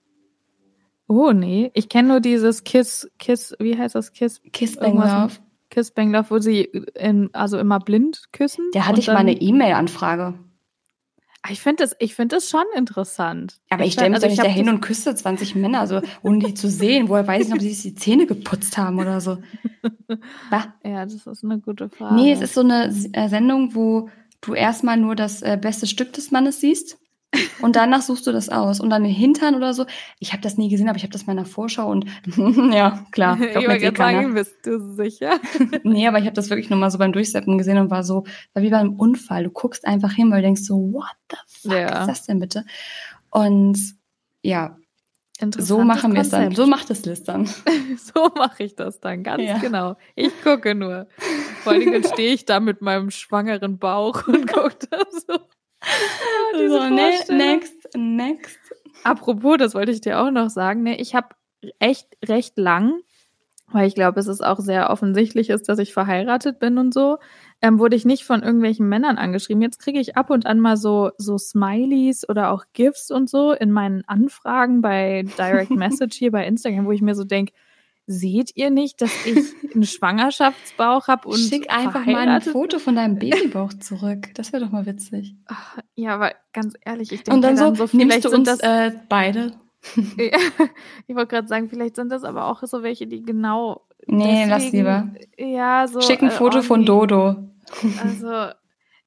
Oh 1.06 1.32
nee, 1.32 1.70
ich 1.74 1.88
kenne 1.88 2.08
nur 2.08 2.20
dieses 2.20 2.64
Kiss, 2.64 3.10
Kiss, 3.18 3.54
wie 3.58 3.76
heißt 3.76 3.94
das 3.94 4.12
Kiss? 4.12 4.40
Kiss 4.52 4.76
Bang 4.76 4.96
Love. 4.96 5.34
Kiss 5.68 5.90
Bang 5.90 6.12
Love, 6.12 6.30
wo 6.30 6.38
sie 6.38 6.62
in, 6.94 7.28
also 7.34 7.58
immer 7.58 7.78
blind 7.80 8.24
küssen. 8.32 8.70
Der 8.72 8.86
hatte 8.86 9.00
ich 9.00 9.08
mal 9.08 9.16
eine 9.16 9.38
E-Mail-Anfrage. 9.40 10.34
Ah, 11.46 11.50
ich 11.50 11.60
finde 11.60 11.84
das, 11.84 11.94
ich 11.98 12.14
finde 12.14 12.36
das 12.36 12.48
schon 12.48 12.64
interessant. 12.74 13.60
Aber 13.68 13.84
ich, 13.84 13.92
stelle 13.92 14.08
mich 14.08 14.16
also 14.16 14.28
nicht 14.28 14.42
dahin 14.42 14.70
und 14.70 14.80
küsse 14.80 15.14
20 15.14 15.54
Männer, 15.56 15.86
so, 15.86 16.00
ohne 16.22 16.38
die 16.38 16.54
zu 16.54 16.70
sehen. 16.70 17.10
Woher 17.10 17.26
weiß 17.26 17.42
ich 17.42 17.48
nicht, 17.48 17.54
ob 17.56 17.60
sie 17.60 17.74
sich 17.74 17.92
die 17.92 17.94
Zähne 17.96 18.24
geputzt 18.24 18.78
haben 18.78 18.98
oder 18.98 19.20
so? 19.20 19.36
ja, 20.82 21.04
das 21.04 21.26
ist 21.26 21.44
eine 21.44 21.58
gute 21.58 21.90
Frage. 21.90 22.14
Nee, 22.14 22.32
es 22.32 22.40
ist 22.40 22.54
so 22.54 22.62
eine 22.62 22.86
äh, 23.12 23.28
Sendung, 23.28 23.74
wo 23.74 24.08
du 24.40 24.54
erstmal 24.54 24.96
nur 24.96 25.16
das 25.16 25.42
äh, 25.42 25.58
beste 25.60 25.86
Stück 25.86 26.14
des 26.14 26.30
Mannes 26.30 26.62
siehst 26.62 26.96
und 27.60 27.76
danach 27.76 28.02
suchst 28.02 28.26
du 28.26 28.32
das 28.32 28.48
aus. 28.48 28.80
Und 28.80 28.90
dann 28.90 29.04
den 29.04 29.12
Hintern 29.12 29.54
oder 29.54 29.74
so. 29.74 29.86
Ich 30.18 30.32
habe 30.32 30.42
das 30.42 30.56
nie 30.56 30.68
gesehen, 30.68 30.88
aber 30.88 30.96
ich 30.96 31.02
habe 31.02 31.12
das 31.12 31.26
mal 31.26 31.32
in 31.32 31.38
der 31.38 31.46
Vorschau 31.46 31.90
und 31.90 32.06
ja, 32.72 33.04
klar. 33.10 33.38
Ich 33.40 33.54
wollte 33.68 33.86
eh 33.86 33.94
sagen, 33.94 34.34
bist 34.34 34.56
du 34.64 34.94
sicher? 34.94 35.40
nee, 35.82 36.06
aber 36.06 36.18
ich 36.18 36.24
habe 36.24 36.34
das 36.34 36.50
wirklich 36.50 36.70
nur 36.70 36.78
mal 36.78 36.90
so 36.90 36.98
beim 36.98 37.12
Durchsetzen 37.12 37.58
gesehen 37.58 37.78
und 37.78 37.90
war 37.90 38.04
so, 38.04 38.24
war 38.52 38.62
wie 38.62 38.70
beim 38.70 38.94
Unfall. 38.94 39.44
Du 39.44 39.50
guckst 39.50 39.86
einfach 39.86 40.12
hin, 40.12 40.30
weil 40.30 40.42
du 40.42 40.46
denkst 40.46 40.62
so, 40.62 40.76
what 40.92 41.16
the 41.30 41.36
fuck 41.46 41.72
ja. 41.72 42.00
ist 42.00 42.08
das 42.08 42.22
denn 42.26 42.40
bitte? 42.40 42.64
Und 43.30 43.78
ja, 44.42 44.76
so 45.58 45.82
machen 45.82 46.14
wir 46.14 46.20
es 46.20 46.30
dann. 46.30 46.54
So 46.54 46.66
macht 46.66 46.90
es 46.90 47.04
Liz 47.04 47.24
dann. 47.24 47.46
so 48.14 48.30
mache 48.36 48.62
ich 48.62 48.76
das 48.76 49.00
dann, 49.00 49.22
ganz 49.24 49.42
ja. 49.42 49.58
genau. 49.58 49.96
Ich 50.14 50.32
gucke 50.42 50.74
nur. 50.74 51.08
Vor 51.62 51.72
allen 51.72 51.80
Dingen 51.80 52.04
stehe 52.04 52.32
ich 52.32 52.44
da 52.44 52.60
mit 52.60 52.82
meinem 52.82 53.10
schwangeren 53.10 53.78
Bauch 53.78 54.26
und 54.28 54.46
gucke 54.46 54.76
da 54.90 54.98
so. 55.10 55.38
so, 56.52 56.88
ne, 56.88 57.14
next, 57.28 57.88
next. 57.96 58.58
Apropos, 59.02 59.56
das 59.58 59.74
wollte 59.74 59.92
ich 59.92 60.00
dir 60.00 60.20
auch 60.20 60.30
noch 60.30 60.50
sagen. 60.50 60.82
Ne, 60.82 60.98
ich 61.00 61.14
habe 61.14 61.28
echt 61.78 62.06
recht 62.24 62.58
lang, 62.58 63.00
weil 63.72 63.86
ich 63.86 63.94
glaube, 63.94 64.20
es 64.20 64.26
ist 64.26 64.44
auch 64.44 64.60
sehr 64.60 64.90
offensichtlich 64.90 65.50
ist, 65.50 65.68
dass 65.68 65.78
ich 65.78 65.92
verheiratet 65.92 66.58
bin 66.58 66.78
und 66.78 66.94
so, 66.94 67.18
ähm, 67.60 67.78
wurde 67.78 67.96
ich 67.96 68.04
nicht 68.04 68.24
von 68.24 68.42
irgendwelchen 68.42 68.88
Männern 68.88 69.16
angeschrieben. 69.16 69.62
Jetzt 69.62 69.78
kriege 69.78 69.98
ich 69.98 70.16
ab 70.16 70.30
und 70.30 70.46
an 70.46 70.60
mal 70.60 70.76
so, 70.76 71.10
so 71.18 71.38
Smileys 71.38 72.28
oder 72.28 72.50
auch 72.50 72.64
GIFs 72.72 73.10
und 73.10 73.28
so 73.28 73.52
in 73.52 73.70
meinen 73.70 74.04
Anfragen 74.06 74.80
bei 74.80 75.24
Direct 75.38 75.70
Message 75.70 76.16
hier 76.16 76.30
bei 76.30 76.46
Instagram, 76.46 76.86
wo 76.86 76.92
ich 76.92 77.02
mir 77.02 77.14
so 77.14 77.24
denke, 77.24 77.52
seht 78.06 78.50
ihr 78.54 78.70
nicht, 78.70 79.00
dass 79.00 79.10
ich 79.26 79.38
einen 79.74 79.84
Schwangerschaftsbauch 79.84 81.08
habe 81.08 81.28
und 81.28 81.38
schick 81.38 81.72
einfach 81.72 82.04
mal 82.06 82.28
ein 82.28 82.42
Foto 82.42 82.78
von 82.78 82.96
deinem 82.96 83.18
Babybauch 83.18 83.72
zurück. 83.80 84.28
Das 84.34 84.52
wäre 84.52 84.64
doch 84.64 84.72
mal 84.72 84.86
witzig. 84.86 85.34
Ja, 85.94 86.14
aber 86.14 86.32
ganz 86.52 86.74
ehrlich, 86.84 87.12
ich 87.12 87.22
denke 87.22 87.34
und 87.34 87.42
dann, 87.42 87.56
dann 87.56 87.74
so, 87.74 87.86
so 87.86 87.96
nimmst 87.96 88.24
du 88.24 88.30
uns 88.30 88.46
das, 88.46 88.60
äh, 88.60 88.92
beide. 89.08 89.52
ich 89.96 91.14
wollte 91.14 91.26
gerade 91.28 91.48
sagen, 91.48 91.68
vielleicht 91.68 91.96
sind 91.96 92.10
das 92.10 92.24
aber 92.24 92.46
auch 92.46 92.62
so 92.62 92.82
welche, 92.82 93.06
die 93.06 93.22
genau. 93.22 93.86
Nee, 94.06 94.24
deswegen, 94.24 94.48
lass 94.50 94.72
lieber. 94.72 95.08
Ja, 95.38 95.86
so. 95.86 96.00
Schick 96.00 96.22
ein 96.22 96.28
äh, 96.28 96.32
Foto 96.32 96.58
äh, 96.58 96.62
von 96.62 96.84
Dodo. 96.84 97.36
Also 98.02 98.54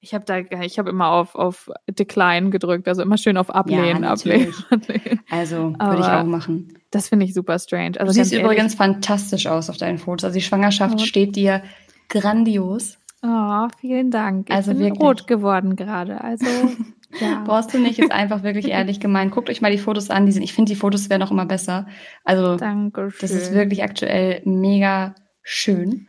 ich 0.07 0.13
habe 0.13 0.23
da, 0.23 0.37
ich 0.61 0.79
habe 0.79 0.89
immer 0.89 1.09
auf, 1.09 1.35
auf 1.35 1.69
Decline 1.87 2.49
gedrückt, 2.49 2.87
also 2.87 3.01
immer 3.01 3.17
schön 3.17 3.35
auf 3.35 3.53
Ablehnen, 3.53 4.03
ja, 4.03 4.11
ablehnen, 4.13 4.53
ablehnen. 4.69 5.19
Also 5.29 5.73
würde 5.77 5.99
ich 5.99 6.07
auch 6.07 6.23
machen. 6.23 6.77
Das 6.91 7.09
finde 7.09 7.25
ich 7.25 7.33
super 7.33 7.59
strange. 7.59 7.99
Also 7.99 8.05
du 8.05 8.13
siehst 8.13 8.33
übrigens 8.33 8.75
fantastisch 8.75 9.47
aus 9.47 9.69
auf 9.69 9.75
deinen 9.75 9.97
Fotos. 9.97 10.23
Also 10.23 10.35
die 10.35 10.45
Schwangerschaft 10.45 10.95
oh. 10.97 11.03
steht 11.03 11.35
dir 11.35 11.61
grandios. 12.07 12.97
Oh, 13.21 13.67
vielen 13.81 14.11
Dank. 14.11 14.49
Ich 14.49 14.55
also 14.55 14.71
bin 14.71 14.79
wirklich. 14.79 15.01
rot 15.01 15.27
geworden 15.27 15.75
gerade. 15.75 16.21
Also 16.23 16.45
ja. 17.19 17.43
brauchst 17.45 17.73
du 17.73 17.79
nicht, 17.79 17.99
ist 17.99 18.13
einfach 18.13 18.43
wirklich 18.43 18.69
ehrlich 18.69 19.01
gemeint. 19.01 19.33
Guckt 19.33 19.49
euch 19.49 19.59
mal 19.59 19.71
die 19.71 19.77
Fotos 19.77 20.09
an. 20.09 20.25
Die 20.25 20.31
sind, 20.31 20.43
ich 20.43 20.53
finde, 20.53 20.69
die 20.69 20.79
Fotos 20.79 21.09
werden 21.09 21.23
auch 21.23 21.31
immer 21.31 21.45
besser. 21.45 21.87
Also 22.23 22.55
Dankeschön. 22.55 23.19
das 23.19 23.31
ist 23.31 23.53
wirklich 23.53 23.83
aktuell 23.83 24.41
mega 24.45 25.15
schön. 25.43 26.07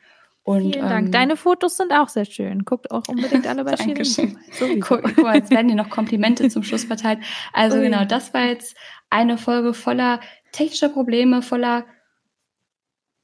Und, 0.49 0.73
Vielen 0.73 0.89
Dank. 0.89 1.07
Ähm, 1.09 1.13
Deine 1.13 1.37
Fotos 1.37 1.77
sind 1.77 1.93
auch 1.93 2.09
sehr 2.09 2.25
schön. 2.25 2.65
Guckt 2.65 2.91
auch 2.91 3.03
unbedingt 3.07 3.47
alle 3.47 3.65
bei 3.65 3.73
Dankeschön. 3.77 4.39
Guck, 4.81 5.03
guck 5.03 5.23
mal, 5.23 5.37
jetzt 5.37 5.51
werden 5.51 5.69
dir 5.69 5.75
noch 5.75 5.91
Komplimente 5.91 6.49
zum 6.49 6.63
Schluss 6.63 6.85
verteilt. 6.85 7.19
Also 7.53 7.77
Ui. 7.77 7.83
genau, 7.83 8.07
das 8.07 8.33
war 8.33 8.47
jetzt 8.47 8.75
eine 9.11 9.37
Folge 9.37 9.75
voller 9.75 10.21
technischer 10.53 10.89
Probleme, 10.89 11.43
voller 11.43 11.85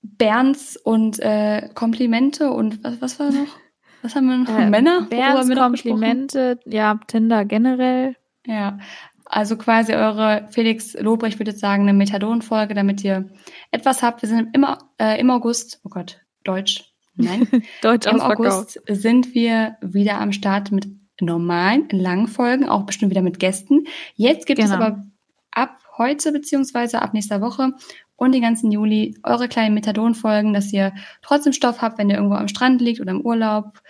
Bernds 0.03 0.77
und 0.77 1.19
äh, 1.21 1.71
Komplimente 1.75 2.51
und 2.51 2.85
was, 2.85 3.01
was 3.01 3.19
war 3.19 3.31
noch? 3.31 3.57
Was 4.03 4.15
haben 4.15 4.27
wir 4.27 4.37
noch? 4.37 4.59
Äh, 4.59 4.69
Männer? 4.69 5.07
Bernds 5.09 5.49
Komplimente, 5.49 6.61
ja, 6.67 7.01
Tinder 7.07 7.47
generell. 7.47 8.17
Ja, 8.47 8.77
also 9.25 9.57
quasi 9.57 9.95
eure 9.95 10.47
Felix 10.51 10.93
Lobrecht 10.93 11.39
würde 11.39 11.53
jetzt 11.53 11.61
sagen, 11.63 11.85
eine 11.85 11.95
Methadon-Folge, 11.95 12.75
damit 12.75 13.03
ihr 13.03 13.31
etwas 13.71 14.03
habt. 14.03 14.21
Wir 14.21 14.29
sind 14.29 14.55
immer 14.55 14.91
äh, 14.99 15.19
im 15.19 15.31
August, 15.31 15.81
oh 15.85 15.89
Gott, 15.89 16.21
Deutsch, 16.45 16.94
Nein. 17.17 17.47
Deutsch 17.83 18.07
Im 18.07 18.21
August 18.21 18.81
sind 18.89 19.35
wir 19.35 19.77
wieder 19.81 20.21
am 20.21 20.33
Start 20.33 20.73
mit 20.73 20.89
normalen, 21.21 21.89
langen 21.91 22.29
Folgen, 22.29 22.69
auch 22.69 22.85
bestimmt 22.85 23.11
wieder 23.11 23.23
mit 23.23 23.39
Gästen. 23.39 23.87
Jetzt 24.17 24.47
gibt 24.47 24.61
genau. 24.61 24.75
es 24.75 24.77
aber 24.81 25.05
ab 25.53 25.79
heute 25.97 26.33
beziehungsweise 26.33 27.01
ab 27.01 27.15
nächster 27.15 27.41
Woche 27.41 27.73
und 28.17 28.33
den 28.33 28.43
ganzen 28.43 28.73
Juli 28.73 29.17
eure 29.23 29.49
kleinen 29.49 29.75
Methadon-Folgen, 29.75 30.53
dass 30.53 30.73
ihr 30.73 30.93
trotzdem 31.23 31.53
Stoff 31.53 31.83
habt, 31.83 31.99
wenn 31.99 32.11
ihr 32.11 32.17
irgendwo 32.17 32.35
am 32.35 32.49
Strand 32.49 32.81
liegt 32.81 33.01
oder 33.01 33.13
im 33.13 33.21
Urlaub, 33.21 33.81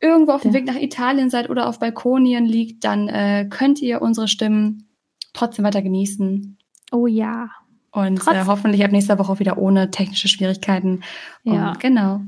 irgendwo 0.00 0.32
auf 0.32 0.42
dem 0.42 0.52
ja. 0.52 0.58
Weg 0.58 0.66
nach 0.66 0.76
Italien 0.76 1.30
seid 1.30 1.48
oder 1.50 1.68
auf 1.68 1.78
Balkonien 1.78 2.44
liegt, 2.44 2.84
dann 2.84 3.08
äh, 3.08 3.46
könnt 3.48 3.80
ihr 3.80 4.02
unsere 4.02 4.28
Stimmen 4.28 4.88
trotzdem 5.32 5.64
weiter 5.64 5.82
genießen. 5.82 6.58
Oh 6.90 7.06
ja. 7.06 7.48
Und 7.92 8.26
äh, 8.26 8.44
hoffentlich 8.46 8.84
ab 8.84 8.92
nächster 8.92 9.18
Woche 9.18 9.38
wieder 9.38 9.56
ohne 9.56 9.90
technische 9.90 10.28
Schwierigkeiten. 10.28 11.02
Ja. 11.44 11.70
Und 11.70 11.80
genau 11.80 12.20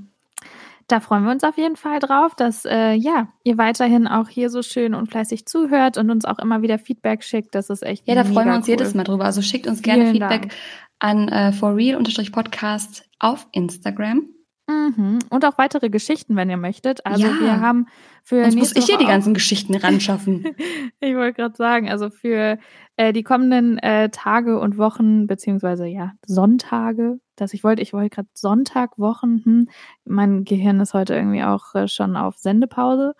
da 0.88 1.00
freuen 1.00 1.24
wir 1.24 1.30
uns 1.30 1.44
auf 1.44 1.56
jeden 1.58 1.76
Fall 1.76 2.00
drauf, 2.00 2.34
dass 2.34 2.64
äh, 2.64 2.92
ja, 2.94 3.28
ihr 3.44 3.58
weiterhin 3.58 4.06
auch 4.08 4.28
hier 4.28 4.50
so 4.50 4.62
schön 4.62 4.94
und 4.94 5.08
fleißig 5.10 5.46
zuhört 5.46 5.98
und 5.98 6.10
uns 6.10 6.24
auch 6.24 6.38
immer 6.38 6.62
wieder 6.62 6.78
Feedback 6.78 7.22
schickt. 7.22 7.54
Das 7.54 7.70
ist 7.70 7.82
echt 7.82 8.08
Ja, 8.08 8.14
da 8.14 8.24
freuen 8.24 8.48
wir 8.48 8.54
uns 8.56 8.66
cool. 8.66 8.72
jedes 8.72 8.94
Mal 8.94 9.04
drüber. 9.04 9.24
Also 9.24 9.42
schickt 9.42 9.66
uns 9.66 9.82
gerne 9.82 10.04
Vielen 10.10 10.14
Feedback 10.14 10.42
Dank. 10.50 10.54
an 10.98 11.28
äh, 11.28 11.52
forreal-podcast 11.52 13.04
auf 13.18 13.46
Instagram. 13.52 14.28
Mhm. 14.68 15.20
Und 15.30 15.44
auch 15.46 15.56
weitere 15.56 15.88
Geschichten, 15.88 16.36
wenn 16.36 16.50
ihr 16.50 16.58
möchtet. 16.58 17.04
Also 17.06 17.26
ja. 17.26 17.40
wir 17.40 17.60
haben 17.60 17.86
für 18.22 18.42
Sonst 18.42 18.56
muss 18.56 18.76
ich 18.76 18.84
hier 18.84 18.98
die 18.98 19.06
ganzen 19.06 19.32
Geschichten 19.32 19.74
ran 19.74 20.00
schaffen. 20.00 20.44
ich 21.00 21.14
wollte 21.14 21.40
gerade 21.40 21.56
sagen, 21.56 21.88
also 21.88 22.10
für 22.10 22.58
äh, 22.96 23.14
die 23.14 23.22
kommenden 23.22 23.78
äh, 23.78 24.10
Tage 24.10 24.60
und 24.60 24.76
Wochen, 24.76 25.26
beziehungsweise 25.26 25.86
ja, 25.86 26.12
Sonntage, 26.26 27.18
dass 27.36 27.54
ich 27.54 27.64
wollte, 27.64 27.80
ich 27.80 27.94
wollte 27.94 28.10
gerade 28.10 28.28
Sonntag, 28.34 28.98
Wochen, 28.98 29.42
hm, 29.44 29.68
mein 30.04 30.44
Gehirn 30.44 30.80
ist 30.80 30.92
heute 30.92 31.14
irgendwie 31.14 31.44
auch 31.44 31.74
äh, 31.74 31.88
schon 31.88 32.16
auf 32.16 32.36
Sendepause. 32.36 33.14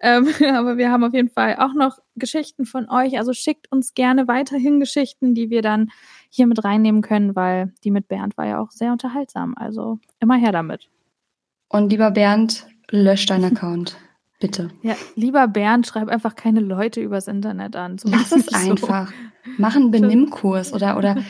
Ähm, 0.00 0.28
aber 0.54 0.78
wir 0.78 0.90
haben 0.90 1.04
auf 1.04 1.12
jeden 1.12 1.30
Fall 1.30 1.56
auch 1.56 1.74
noch 1.74 1.98
Geschichten 2.16 2.64
von 2.64 2.88
euch. 2.88 3.18
Also 3.18 3.34
schickt 3.34 3.70
uns 3.70 3.92
gerne 3.92 4.28
weiterhin 4.28 4.80
Geschichten, 4.80 5.34
die 5.34 5.50
wir 5.50 5.60
dann 5.60 5.90
hier 6.34 6.48
mit 6.48 6.64
reinnehmen 6.64 7.00
können, 7.00 7.36
weil 7.36 7.72
die 7.84 7.92
mit 7.92 8.08
Bernd 8.08 8.36
war 8.36 8.44
ja 8.44 8.58
auch 8.58 8.72
sehr 8.72 8.90
unterhaltsam. 8.90 9.54
Also 9.56 10.00
immer 10.18 10.34
her 10.34 10.50
damit. 10.50 10.90
Und 11.68 11.90
lieber 11.90 12.10
Bernd, 12.10 12.66
lösch 12.90 13.26
deinen 13.26 13.56
Account. 13.56 13.96
Bitte. 14.40 14.70
Ja, 14.82 14.96
lieber 15.14 15.46
Bernd, 15.46 15.86
schreib 15.86 16.08
einfach 16.08 16.34
keine 16.34 16.58
Leute 16.58 17.00
übers 17.00 17.28
Internet 17.28 17.76
an. 17.76 17.98
So 17.98 18.08
Lass 18.08 18.32
es 18.32 18.52
einfach. 18.52 19.12
So. 19.12 19.50
Mach 19.58 19.76
einen 19.76 19.90
Benimmkurs 19.92 20.72
oder, 20.72 20.96
oder 20.96 21.22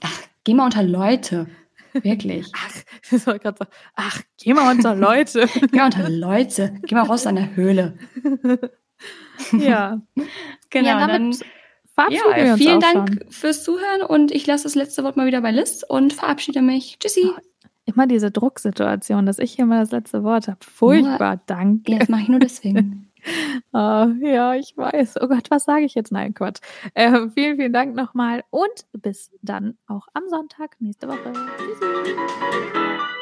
ach, 0.00 0.20
geh 0.44 0.54
mal 0.54 0.64
unter 0.64 0.82
Leute. 0.82 1.48
Wirklich. 1.92 2.50
Ach, 2.56 2.74
ich 3.10 3.22
soll 3.22 3.38
gerade 3.38 3.58
sagen, 3.58 3.70
ach, 3.96 4.22
geh 4.38 4.54
mal 4.54 4.74
unter 4.74 4.96
Leute. 4.96 5.46
geh 5.70 5.76
mal 5.76 5.84
unter 5.84 6.08
Leute. 6.08 6.74
Geh 6.84 6.94
mal 6.94 7.04
raus 7.04 7.26
an 7.26 7.34
der 7.36 7.54
Höhle. 7.54 7.98
ja. 9.52 10.00
Genau, 10.70 10.88
ja, 10.88 11.06
dann 11.06 11.36
verabschieden 11.94 12.30
ja, 12.36 12.44
wir 12.44 12.52
uns 12.52 12.62
Vielen 12.62 12.80
Dank 12.80 13.08
schon. 13.08 13.30
fürs 13.30 13.64
Zuhören 13.64 14.02
und 14.02 14.30
ich 14.30 14.46
lasse 14.46 14.64
das 14.64 14.74
letzte 14.74 15.04
Wort 15.04 15.16
mal 15.16 15.26
wieder 15.26 15.40
bei 15.40 15.50
Liz 15.50 15.84
und 15.86 16.12
verabschiede 16.12 16.62
mich. 16.62 16.98
Tschüssi. 16.98 17.30
Immer 17.84 18.06
diese 18.06 18.30
Drucksituation, 18.30 19.26
dass 19.26 19.38
ich 19.38 19.52
hier 19.52 19.66
mal 19.66 19.80
das 19.80 19.90
letzte 19.90 20.22
Wort 20.22 20.46
habe. 20.46 20.58
Furchtbar, 20.60 21.36
nur, 21.36 21.42
danke. 21.46 21.92
Ja, 21.92 21.98
das 21.98 22.08
mache 22.08 22.22
ich 22.22 22.28
nur 22.28 22.38
deswegen. 22.38 23.10
oh, 23.72 24.06
ja, 24.20 24.54
ich 24.54 24.76
weiß. 24.76 25.16
Oh 25.20 25.28
Gott, 25.28 25.50
was 25.50 25.64
sage 25.64 25.84
ich 25.84 25.94
jetzt? 25.94 26.12
Nein, 26.12 26.34
Quatsch. 26.34 26.60
Äh, 26.94 27.28
vielen, 27.34 27.56
vielen 27.56 27.72
Dank 27.72 27.94
nochmal 27.96 28.44
und 28.50 28.86
bis 28.92 29.30
dann 29.42 29.76
auch 29.86 30.06
am 30.14 30.28
Sonntag 30.28 30.76
nächste 30.80 31.08
Woche. 31.08 31.32
Tschüssi. 31.58 33.12